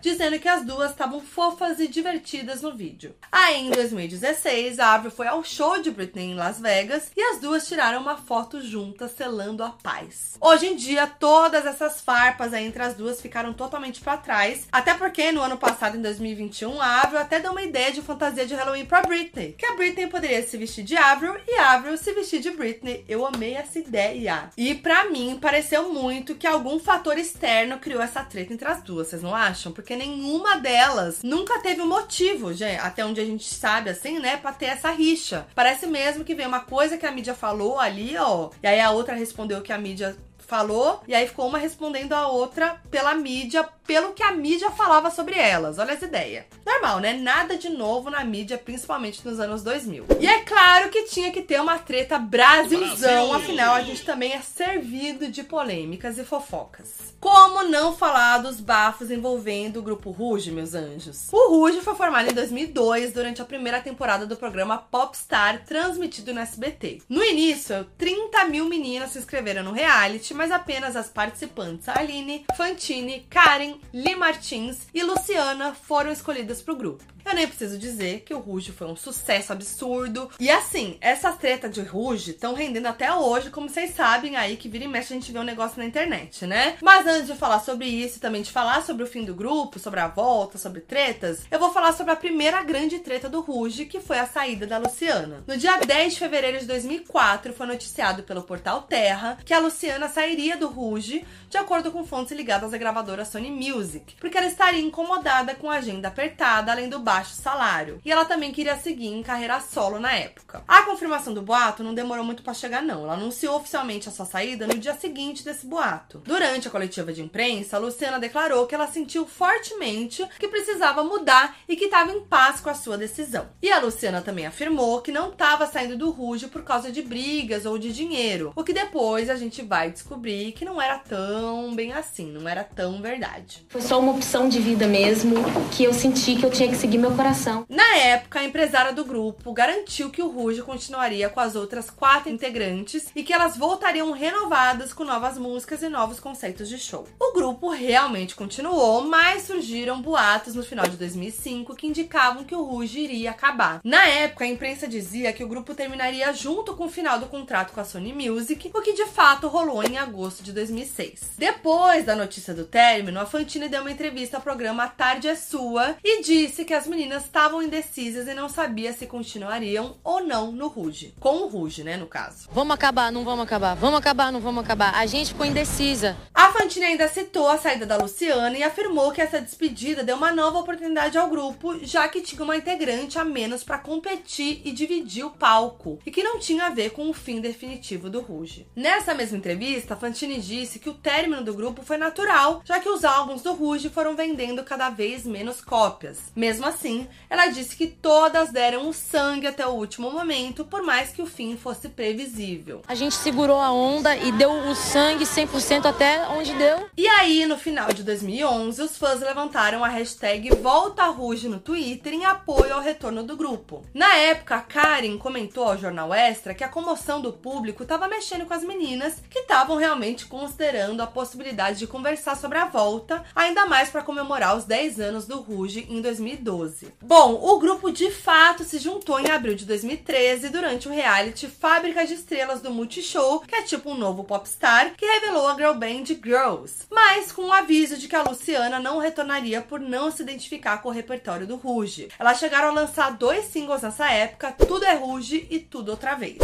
dizendo 0.00 0.38
que 0.38 0.48
as 0.48 0.64
duas 0.64 0.90
estavam 0.90 1.20
fofas 1.20 1.78
e 1.80 1.88
divertidas 1.88 2.62
no 2.62 2.74
vídeo. 2.74 3.14
Aí, 3.30 3.66
em 3.66 3.70
2016, 3.70 4.78
a 4.78 4.94
Avril 4.94 5.10
foi 5.10 5.26
ao 5.26 5.42
show 5.42 5.80
de 5.80 5.90
Britney 5.90 6.32
em 6.32 6.34
Las 6.34 6.60
Vegas 6.60 7.10
e 7.16 7.22
as 7.22 7.40
duas 7.40 7.66
tiraram 7.66 8.00
uma 8.00 8.16
foto 8.16 8.60
juntas, 8.60 9.12
selando 9.12 9.64
a 9.64 9.70
paz. 9.70 10.36
Hoje 10.40 10.66
em 10.66 10.76
dia, 10.76 11.06
todas 11.06 11.66
essas 11.66 12.00
farpas 12.00 12.52
entre 12.52 12.82
as 12.82 12.94
duas 12.94 13.20
ficaram 13.20 13.52
totalmente 13.52 14.00
para 14.00 14.16
trás, 14.16 14.66
até 14.70 14.94
porque 14.94 15.32
no 15.32 15.42
ano 15.42 15.56
passado, 15.56 15.96
em 15.96 16.02
2021, 16.02 16.80
a 16.80 17.02
Avril 17.02 17.20
até 17.20 17.40
deu 17.40 17.52
uma 17.52 17.62
ideia 17.62 17.92
de 17.92 18.02
fantasia 18.02 18.46
de 18.46 18.54
Halloween 18.54 18.86
pra 18.90 19.02
Britney. 19.02 19.54
Que 19.56 19.64
a 19.64 19.76
Britney 19.76 20.08
poderia 20.08 20.42
se 20.42 20.56
vestir 20.56 20.82
de 20.82 20.96
Avril 20.96 21.36
e 21.46 21.56
Avril 21.60 21.96
se 21.96 22.12
vestir 22.12 22.40
de 22.40 22.50
Britney. 22.50 23.04
Eu 23.08 23.24
amei 23.24 23.54
essa 23.54 23.78
ideia. 23.78 24.50
E 24.56 24.74
para 24.74 25.08
mim, 25.08 25.38
pareceu 25.40 25.92
muito 25.92 26.34
que 26.34 26.46
algum 26.46 26.80
fator 26.80 27.16
externo 27.16 27.78
criou 27.78 28.02
essa 28.02 28.24
treta 28.24 28.52
entre 28.52 28.66
as 28.66 28.82
duas, 28.82 29.06
vocês 29.06 29.22
não 29.22 29.34
acham? 29.34 29.70
Porque 29.70 29.94
nenhuma 29.94 30.56
delas 30.56 31.22
nunca 31.22 31.60
teve 31.60 31.80
um 31.80 31.86
motivo, 31.86 32.52
gente, 32.52 32.80
até 32.80 33.04
onde 33.04 33.20
a 33.20 33.24
gente 33.24 33.44
sabe, 33.44 33.90
assim, 33.90 34.18
né, 34.18 34.36
pra 34.36 34.52
ter 34.52 34.66
essa 34.66 34.90
rixa. 34.90 35.46
Parece 35.54 35.86
mesmo 35.86 36.24
que 36.24 36.34
veio 36.34 36.48
uma 36.48 36.60
coisa 36.60 36.98
que 36.98 37.06
a 37.06 37.12
mídia 37.12 37.34
falou 37.34 37.78
ali, 37.78 38.16
ó, 38.16 38.50
e 38.60 38.66
aí 38.66 38.80
a 38.80 38.90
outra 38.90 39.14
respondeu 39.14 39.62
que 39.62 39.72
a 39.72 39.78
mídia 39.78 40.16
falou, 40.50 41.00
e 41.06 41.14
aí 41.14 41.28
ficou 41.28 41.46
uma 41.46 41.58
respondendo 41.58 42.12
a 42.12 42.26
outra 42.26 42.82
pela 42.90 43.14
mídia, 43.14 43.62
pelo 43.86 44.12
que 44.12 44.22
a 44.22 44.32
mídia 44.32 44.68
falava 44.72 45.08
sobre 45.08 45.38
elas. 45.38 45.78
Olha 45.78 45.92
essa 45.92 46.06
ideia. 46.06 46.44
Normal, 46.66 46.98
né? 46.98 47.12
Nada 47.12 47.56
de 47.56 47.68
novo 47.68 48.10
na 48.10 48.24
mídia, 48.24 48.58
principalmente 48.58 49.24
nos 49.24 49.38
anos 49.38 49.62
2000. 49.62 50.06
E 50.18 50.26
é 50.26 50.40
claro 50.40 50.90
que 50.90 51.04
tinha 51.04 51.30
que 51.30 51.42
ter 51.42 51.60
uma 51.60 51.78
treta 51.78 52.18
Brasilzão, 52.18 53.32
afinal 53.32 53.74
a 53.74 53.82
gente 53.82 54.04
também 54.04 54.32
é 54.32 54.40
servido 54.40 55.28
de 55.28 55.44
polêmicas 55.44 56.18
e 56.18 56.24
fofocas. 56.24 57.14
Como 57.20 57.64
não 57.64 57.94
falar 57.94 58.38
dos 58.38 58.60
bafos 58.60 59.10
envolvendo 59.10 59.78
o 59.78 59.82
grupo 59.82 60.10
Ruge, 60.10 60.50
meus 60.50 60.74
anjos? 60.74 61.28
O 61.30 61.50
Ruge 61.50 61.80
foi 61.80 61.94
formado 61.94 62.30
em 62.30 62.34
2002 62.34 63.12
durante 63.12 63.42
a 63.42 63.44
primeira 63.44 63.80
temporada 63.80 64.26
do 64.26 64.36
programa 64.36 64.78
Popstar, 64.78 65.64
transmitido 65.64 66.32
no 66.32 66.40
SBT. 66.40 67.02
No 67.08 67.22
início, 67.22 67.86
30 67.98 68.46
mil 68.46 68.64
meninas 68.64 69.10
se 69.10 69.18
inscreveram 69.18 69.62
no 69.62 69.72
reality, 69.72 70.32
mas 70.40 70.50
apenas 70.50 70.96
as 70.96 71.10
participantes 71.10 71.86
Aline, 71.86 72.46
Fantine, 72.56 73.26
Karen, 73.28 73.78
Lee 73.92 74.16
Martins 74.16 74.88
e 74.94 75.02
Luciana 75.02 75.74
foram 75.74 76.10
escolhidas 76.10 76.62
para 76.62 76.72
o 76.72 76.78
grupo. 76.78 77.04
Eu 77.24 77.34
nem 77.34 77.46
preciso 77.46 77.78
dizer 77.78 78.20
que 78.20 78.34
o 78.34 78.38
Ruge 78.38 78.72
foi 78.72 78.86
um 78.86 78.96
sucesso 78.96 79.52
absurdo. 79.52 80.30
E 80.38 80.50
assim, 80.50 80.96
essas 81.00 81.36
tretas 81.36 81.72
de 81.72 81.80
Ruge 81.80 82.32
estão 82.32 82.54
rendendo 82.54 82.86
até 82.86 83.12
hoje, 83.12 83.50
como 83.50 83.68
vocês 83.68 83.94
sabem 83.94 84.36
aí, 84.36 84.56
que 84.56 84.68
vira 84.68 84.84
e 84.84 84.88
mexe 84.88 85.12
a 85.12 85.16
gente 85.16 85.32
vê 85.32 85.38
um 85.38 85.44
negócio 85.44 85.78
na 85.78 85.84
internet, 85.84 86.46
né? 86.46 86.76
Mas 86.80 87.06
antes 87.06 87.26
de 87.26 87.34
falar 87.34 87.60
sobre 87.60 87.86
isso 87.86 88.18
e 88.18 88.20
também 88.20 88.42
de 88.42 88.50
falar 88.50 88.82
sobre 88.82 89.02
o 89.02 89.06
fim 89.06 89.24
do 89.24 89.34
grupo, 89.34 89.78
sobre 89.78 90.00
a 90.00 90.08
volta, 90.08 90.58
sobre 90.58 90.80
tretas, 90.80 91.40
eu 91.50 91.58
vou 91.58 91.72
falar 91.72 91.92
sobre 91.92 92.12
a 92.12 92.16
primeira 92.16 92.62
grande 92.62 92.98
treta 92.98 93.28
do 93.28 93.40
Ruge, 93.40 93.86
que 93.86 94.00
foi 94.00 94.18
a 94.18 94.26
saída 94.26 94.66
da 94.66 94.78
Luciana. 94.78 95.42
No 95.46 95.56
dia 95.56 95.78
10 95.78 96.14
de 96.14 96.18
fevereiro 96.18 96.58
de 96.58 96.66
2004, 96.66 97.52
foi 97.52 97.66
noticiado 97.66 98.22
pelo 98.22 98.42
portal 98.42 98.82
Terra 98.82 99.38
que 99.44 99.54
a 99.54 99.58
Luciana 99.58 100.08
sairia 100.08 100.56
do 100.56 100.68
Ruge, 100.68 101.24
de 101.48 101.58
acordo 101.58 101.90
com 101.90 102.06
fontes 102.06 102.32
ligadas 102.32 102.72
à 102.72 102.78
gravadora 102.78 103.24
Sony 103.24 103.50
Music, 103.50 104.14
porque 104.20 104.38
ela 104.38 104.46
estaria 104.46 104.80
incomodada 104.80 105.54
com 105.54 105.70
a 105.70 105.76
agenda 105.76 106.08
apertada, 106.08 106.70
além 106.70 106.88
do 106.88 106.98
baixo 107.10 107.34
salário. 107.34 108.00
E 108.04 108.12
ela 108.12 108.24
também 108.24 108.52
queria 108.52 108.76
seguir 108.76 109.08
em 109.08 109.20
carreira 109.20 109.58
solo 109.58 109.98
na 109.98 110.12
época. 110.12 110.62
A 110.68 110.82
confirmação 110.82 111.34
do 111.34 111.42
boato 111.42 111.82
não 111.82 111.92
demorou 111.92 112.24
muito 112.24 112.40
para 112.40 112.54
chegar, 112.54 112.80
não. 112.80 113.02
Ela 113.02 113.14
anunciou 113.14 113.56
oficialmente 113.56 114.08
a 114.08 114.12
sua 114.12 114.24
saída 114.24 114.64
no 114.64 114.78
dia 114.78 114.94
seguinte 114.94 115.44
desse 115.44 115.66
boato. 115.66 116.22
Durante 116.24 116.68
a 116.68 116.70
coletiva 116.70 117.12
de 117.12 117.20
imprensa, 117.20 117.78
Luciana 117.78 118.20
declarou 118.20 118.64
que 118.64 118.76
ela 118.76 118.86
sentiu 118.86 119.26
fortemente 119.26 120.24
que 120.38 120.46
precisava 120.46 121.02
mudar 121.02 121.56
e 121.68 121.74
que 121.74 121.86
estava 121.86 122.12
em 122.12 122.20
paz 122.20 122.60
com 122.60 122.70
a 122.70 122.74
sua 122.74 122.96
decisão. 122.96 123.48
E 123.60 123.72
a 123.72 123.80
Luciana 123.80 124.22
também 124.22 124.46
afirmou 124.46 125.00
que 125.00 125.10
não 125.10 125.30
estava 125.30 125.66
saindo 125.66 125.96
do 125.96 126.10
Ruge 126.10 126.46
por 126.46 126.62
causa 126.62 126.92
de 126.92 127.02
brigas 127.02 127.66
ou 127.66 127.76
de 127.76 127.92
dinheiro, 127.92 128.52
o 128.54 128.62
que 128.62 128.72
depois 128.72 129.28
a 129.28 129.34
gente 129.34 129.62
vai 129.62 129.90
descobrir 129.90 130.52
que 130.52 130.64
não 130.64 130.80
era 130.80 130.96
tão 130.98 131.74
bem 131.74 131.92
assim, 131.92 132.30
não 132.30 132.48
era 132.48 132.62
tão 132.62 133.02
verdade. 133.02 133.66
Foi 133.68 133.80
só 133.80 133.98
uma 133.98 134.12
opção 134.12 134.48
de 134.48 134.60
vida 134.60 134.86
mesmo, 134.86 135.34
que 135.72 135.82
eu 135.82 135.92
senti 135.92 136.36
que 136.36 136.46
eu 136.46 136.50
tinha 136.50 136.68
que 136.68 136.76
seguir 136.76 136.99
meu 137.00 137.12
coração. 137.12 137.64
Na 137.68 137.96
época, 137.96 138.40
a 138.40 138.44
empresária 138.44 138.92
do 138.92 139.04
grupo 139.04 139.52
garantiu 139.52 140.10
que 140.10 140.22
o 140.22 140.28
Ruge 140.28 140.62
continuaria 140.62 141.30
com 141.30 141.40
as 141.40 141.56
outras 141.56 141.88
quatro 141.88 142.30
integrantes 142.30 143.08
e 143.16 143.22
que 143.22 143.32
elas 143.32 143.56
voltariam 143.56 144.12
renovadas 144.12 144.92
com 144.92 145.02
novas 145.02 145.38
músicas 145.38 145.82
e 145.82 145.88
novos 145.88 146.20
conceitos 146.20 146.68
de 146.68 146.78
show. 146.78 147.06
O 147.18 147.32
grupo 147.32 147.70
realmente 147.70 148.34
continuou, 148.34 149.02
mas 149.02 149.44
surgiram 149.44 150.02
boatos 150.02 150.54
no 150.54 150.62
final 150.62 150.86
de 150.86 150.98
2005 150.98 151.74
que 151.74 151.86
indicavam 151.86 152.44
que 152.44 152.54
o 152.54 152.62
Ruge 152.62 153.00
iria 153.00 153.30
acabar. 153.30 153.80
Na 153.82 154.06
época, 154.06 154.44
a 154.44 154.48
imprensa 154.48 154.86
dizia 154.86 155.32
que 155.32 155.42
o 155.42 155.48
grupo 155.48 155.74
terminaria 155.74 156.30
junto 156.34 156.76
com 156.76 156.84
o 156.84 156.90
final 156.90 157.18
do 157.18 157.26
contrato 157.26 157.72
com 157.72 157.80
a 157.80 157.84
Sony 157.84 158.12
Music, 158.12 158.70
o 158.74 158.82
que 158.82 158.92
de 158.92 159.06
fato 159.06 159.48
rolou 159.48 159.82
em 159.82 159.96
agosto 159.96 160.42
de 160.42 160.52
2006. 160.52 161.32
Depois 161.38 162.04
da 162.04 162.14
notícia 162.14 162.52
do 162.52 162.64
término, 162.64 163.20
a 163.20 163.26
Fantine 163.26 163.68
deu 163.68 163.80
uma 163.80 163.90
entrevista 163.90 164.36
ao 164.36 164.42
programa 164.42 164.84
A 164.84 164.88
Tarde 164.88 165.28
é 165.28 165.34
Sua 165.34 165.96
e 166.04 166.22
disse 166.22 166.64
que 166.64 166.74
as 166.74 166.89
meninas 166.90 167.24
estavam 167.24 167.62
indecisas 167.62 168.28
e 168.28 168.34
não 168.34 168.48
sabia 168.48 168.92
se 168.92 169.06
continuariam 169.06 169.96
ou 170.04 170.22
não 170.22 170.52
no 170.52 170.68
Ruge. 170.68 171.14
Com 171.18 171.44
o 171.44 171.48
Ruge, 171.48 171.84
né, 171.84 171.96
no 171.96 172.06
caso. 172.06 172.48
Vamos 172.52 172.74
acabar, 172.74 173.10
não 173.10 173.24
vamos 173.24 173.44
acabar. 173.44 173.74
Vamos 173.74 173.98
acabar, 173.98 174.32
não 174.32 174.40
vamos 174.40 174.64
acabar. 174.64 174.94
A 174.94 175.06
gente 175.06 175.28
ficou 175.28 175.46
indecisa. 175.46 176.16
A 176.34 176.52
Fantine 176.52 176.86
ainda 176.86 177.08
citou 177.08 177.48
a 177.48 177.56
saída 177.56 177.86
da 177.86 177.96
Luciana 177.96 178.58
e 178.58 178.62
afirmou 178.62 179.12
que 179.12 179.20
essa 179.20 179.40
despedida 179.40 180.02
deu 180.02 180.16
uma 180.16 180.32
nova 180.32 180.58
oportunidade 180.58 181.16
ao 181.16 181.30
grupo, 181.30 181.78
já 181.84 182.08
que 182.08 182.20
tinha 182.20 182.42
uma 182.42 182.56
integrante 182.56 183.18
a 183.18 183.24
menos 183.24 183.62
para 183.62 183.78
competir 183.78 184.60
e 184.64 184.72
dividir 184.72 185.24
o 185.24 185.30
palco, 185.30 185.98
e 186.04 186.10
que 186.10 186.22
não 186.22 186.38
tinha 186.38 186.66
a 186.66 186.70
ver 186.70 186.90
com 186.90 187.08
o 187.08 187.14
fim 187.14 187.40
definitivo 187.40 188.10
do 188.10 188.20
Ruge. 188.20 188.66
Nessa 188.74 189.14
mesma 189.14 189.38
entrevista, 189.38 189.94
a 189.94 189.96
Fantine 189.96 190.40
disse 190.40 190.78
que 190.78 190.88
o 190.88 190.94
término 190.94 191.44
do 191.44 191.54
grupo 191.54 191.82
foi 191.82 191.96
natural, 191.96 192.62
já 192.64 192.80
que 192.80 192.88
os 192.88 193.04
álbuns 193.04 193.42
do 193.42 193.52
Ruge 193.52 193.88
foram 193.88 194.16
vendendo 194.16 194.64
cada 194.64 194.90
vez 194.90 195.24
menos 195.24 195.60
cópias. 195.60 196.18
Mesmo 196.34 196.66
assim, 196.66 196.79
ela 197.28 197.46
disse 197.46 197.76
que 197.76 197.86
todas 197.86 198.50
deram 198.50 198.88
o 198.88 198.92
sangue 198.92 199.46
até 199.46 199.66
o 199.66 199.70
último 199.70 200.10
momento, 200.10 200.64
por 200.64 200.82
mais 200.82 201.10
que 201.10 201.22
o 201.22 201.26
fim 201.26 201.56
fosse 201.56 201.88
previsível. 201.88 202.82
A 202.88 202.94
gente 202.94 203.14
segurou 203.14 203.60
a 203.60 203.72
onda 203.72 204.16
e 204.16 204.32
deu 204.32 204.50
o 204.50 204.74
sangue 204.74 205.24
100% 205.24 205.86
até 205.86 206.26
onde 206.28 206.54
deu. 206.54 206.88
E 206.96 207.06
aí, 207.06 207.46
no 207.46 207.58
final 207.58 207.92
de 207.92 208.02
2011, 208.02 208.82
os 208.82 208.96
fãs 208.96 209.20
levantaram 209.20 209.84
a 209.84 209.88
hashtag 209.88 210.50
Volta 210.56 211.04
Ruge 211.06 211.48
no 211.48 211.60
Twitter 211.60 212.12
em 212.12 212.24
apoio 212.24 212.74
ao 212.74 212.80
retorno 212.80 213.22
do 213.22 213.36
grupo. 213.36 213.82
Na 213.92 214.16
época, 214.16 214.56
a 214.56 214.60
Karen 214.60 215.18
comentou 215.18 215.64
ao 215.64 215.78
jornal 215.78 216.14
Extra 216.14 216.54
que 216.54 216.64
a 216.64 216.68
comoção 216.68 217.20
do 217.20 217.32
público 217.32 217.82
estava 217.82 218.08
mexendo 218.08 218.46
com 218.46 218.54
as 218.54 218.64
meninas, 218.64 219.22
que 219.28 219.40
estavam 219.40 219.76
realmente 219.76 220.26
considerando 220.26 221.02
a 221.02 221.06
possibilidade 221.06 221.78
de 221.78 221.86
conversar 221.86 222.36
sobre 222.36 222.58
a 222.58 222.66
volta, 222.66 223.24
ainda 223.34 223.66
mais 223.66 223.90
para 223.90 224.02
comemorar 224.02 224.56
os 224.56 224.64
10 224.64 225.00
anos 225.00 225.26
do 225.26 225.40
Ruge 225.40 225.86
em 225.88 226.00
2012. 226.00 226.69
Bom, 227.02 227.34
o 227.42 227.58
grupo 227.58 227.90
de 227.90 228.10
fato 228.10 228.64
se 228.64 228.78
juntou 228.78 229.18
em 229.20 229.30
abril 229.30 229.54
de 229.54 229.64
2013 229.64 230.48
durante 230.48 230.88
o 230.88 230.92
reality 230.92 231.46
Fábrica 231.48 232.06
de 232.06 232.14
Estrelas 232.14 232.60
do 232.60 232.70
Multishow, 232.70 233.40
que 233.40 233.54
é 233.54 233.62
tipo 233.62 233.90
um 233.90 233.96
novo 233.96 234.24
popstar, 234.24 234.94
que 234.96 235.04
revelou 235.04 235.48
a 235.48 235.54
girl 235.54 235.74
band 235.74 236.04
Girls, 236.22 236.86
mas 236.90 237.32
com 237.32 237.42
o 237.42 237.52
aviso 237.52 237.96
de 237.96 238.08
que 238.08 238.16
a 238.16 238.22
Luciana 238.22 238.78
não 238.78 238.98
retornaria 238.98 239.60
por 239.60 239.80
não 239.80 240.10
se 240.10 240.22
identificar 240.22 240.78
com 240.78 240.88
o 240.88 240.92
repertório 240.92 241.46
do 241.46 241.56
Ruge. 241.56 242.08
Elas 242.18 242.38
chegaram 242.38 242.68
a 242.68 242.72
lançar 242.72 243.12
dois 243.12 243.46
singles 243.46 243.82
nessa 243.82 244.10
época, 244.10 244.52
Tudo 244.52 244.84
é 244.84 244.94
Ruge 244.94 245.46
e 245.50 245.58
Tudo 245.58 245.90
Outra 245.90 246.14
Vez. 246.14 246.38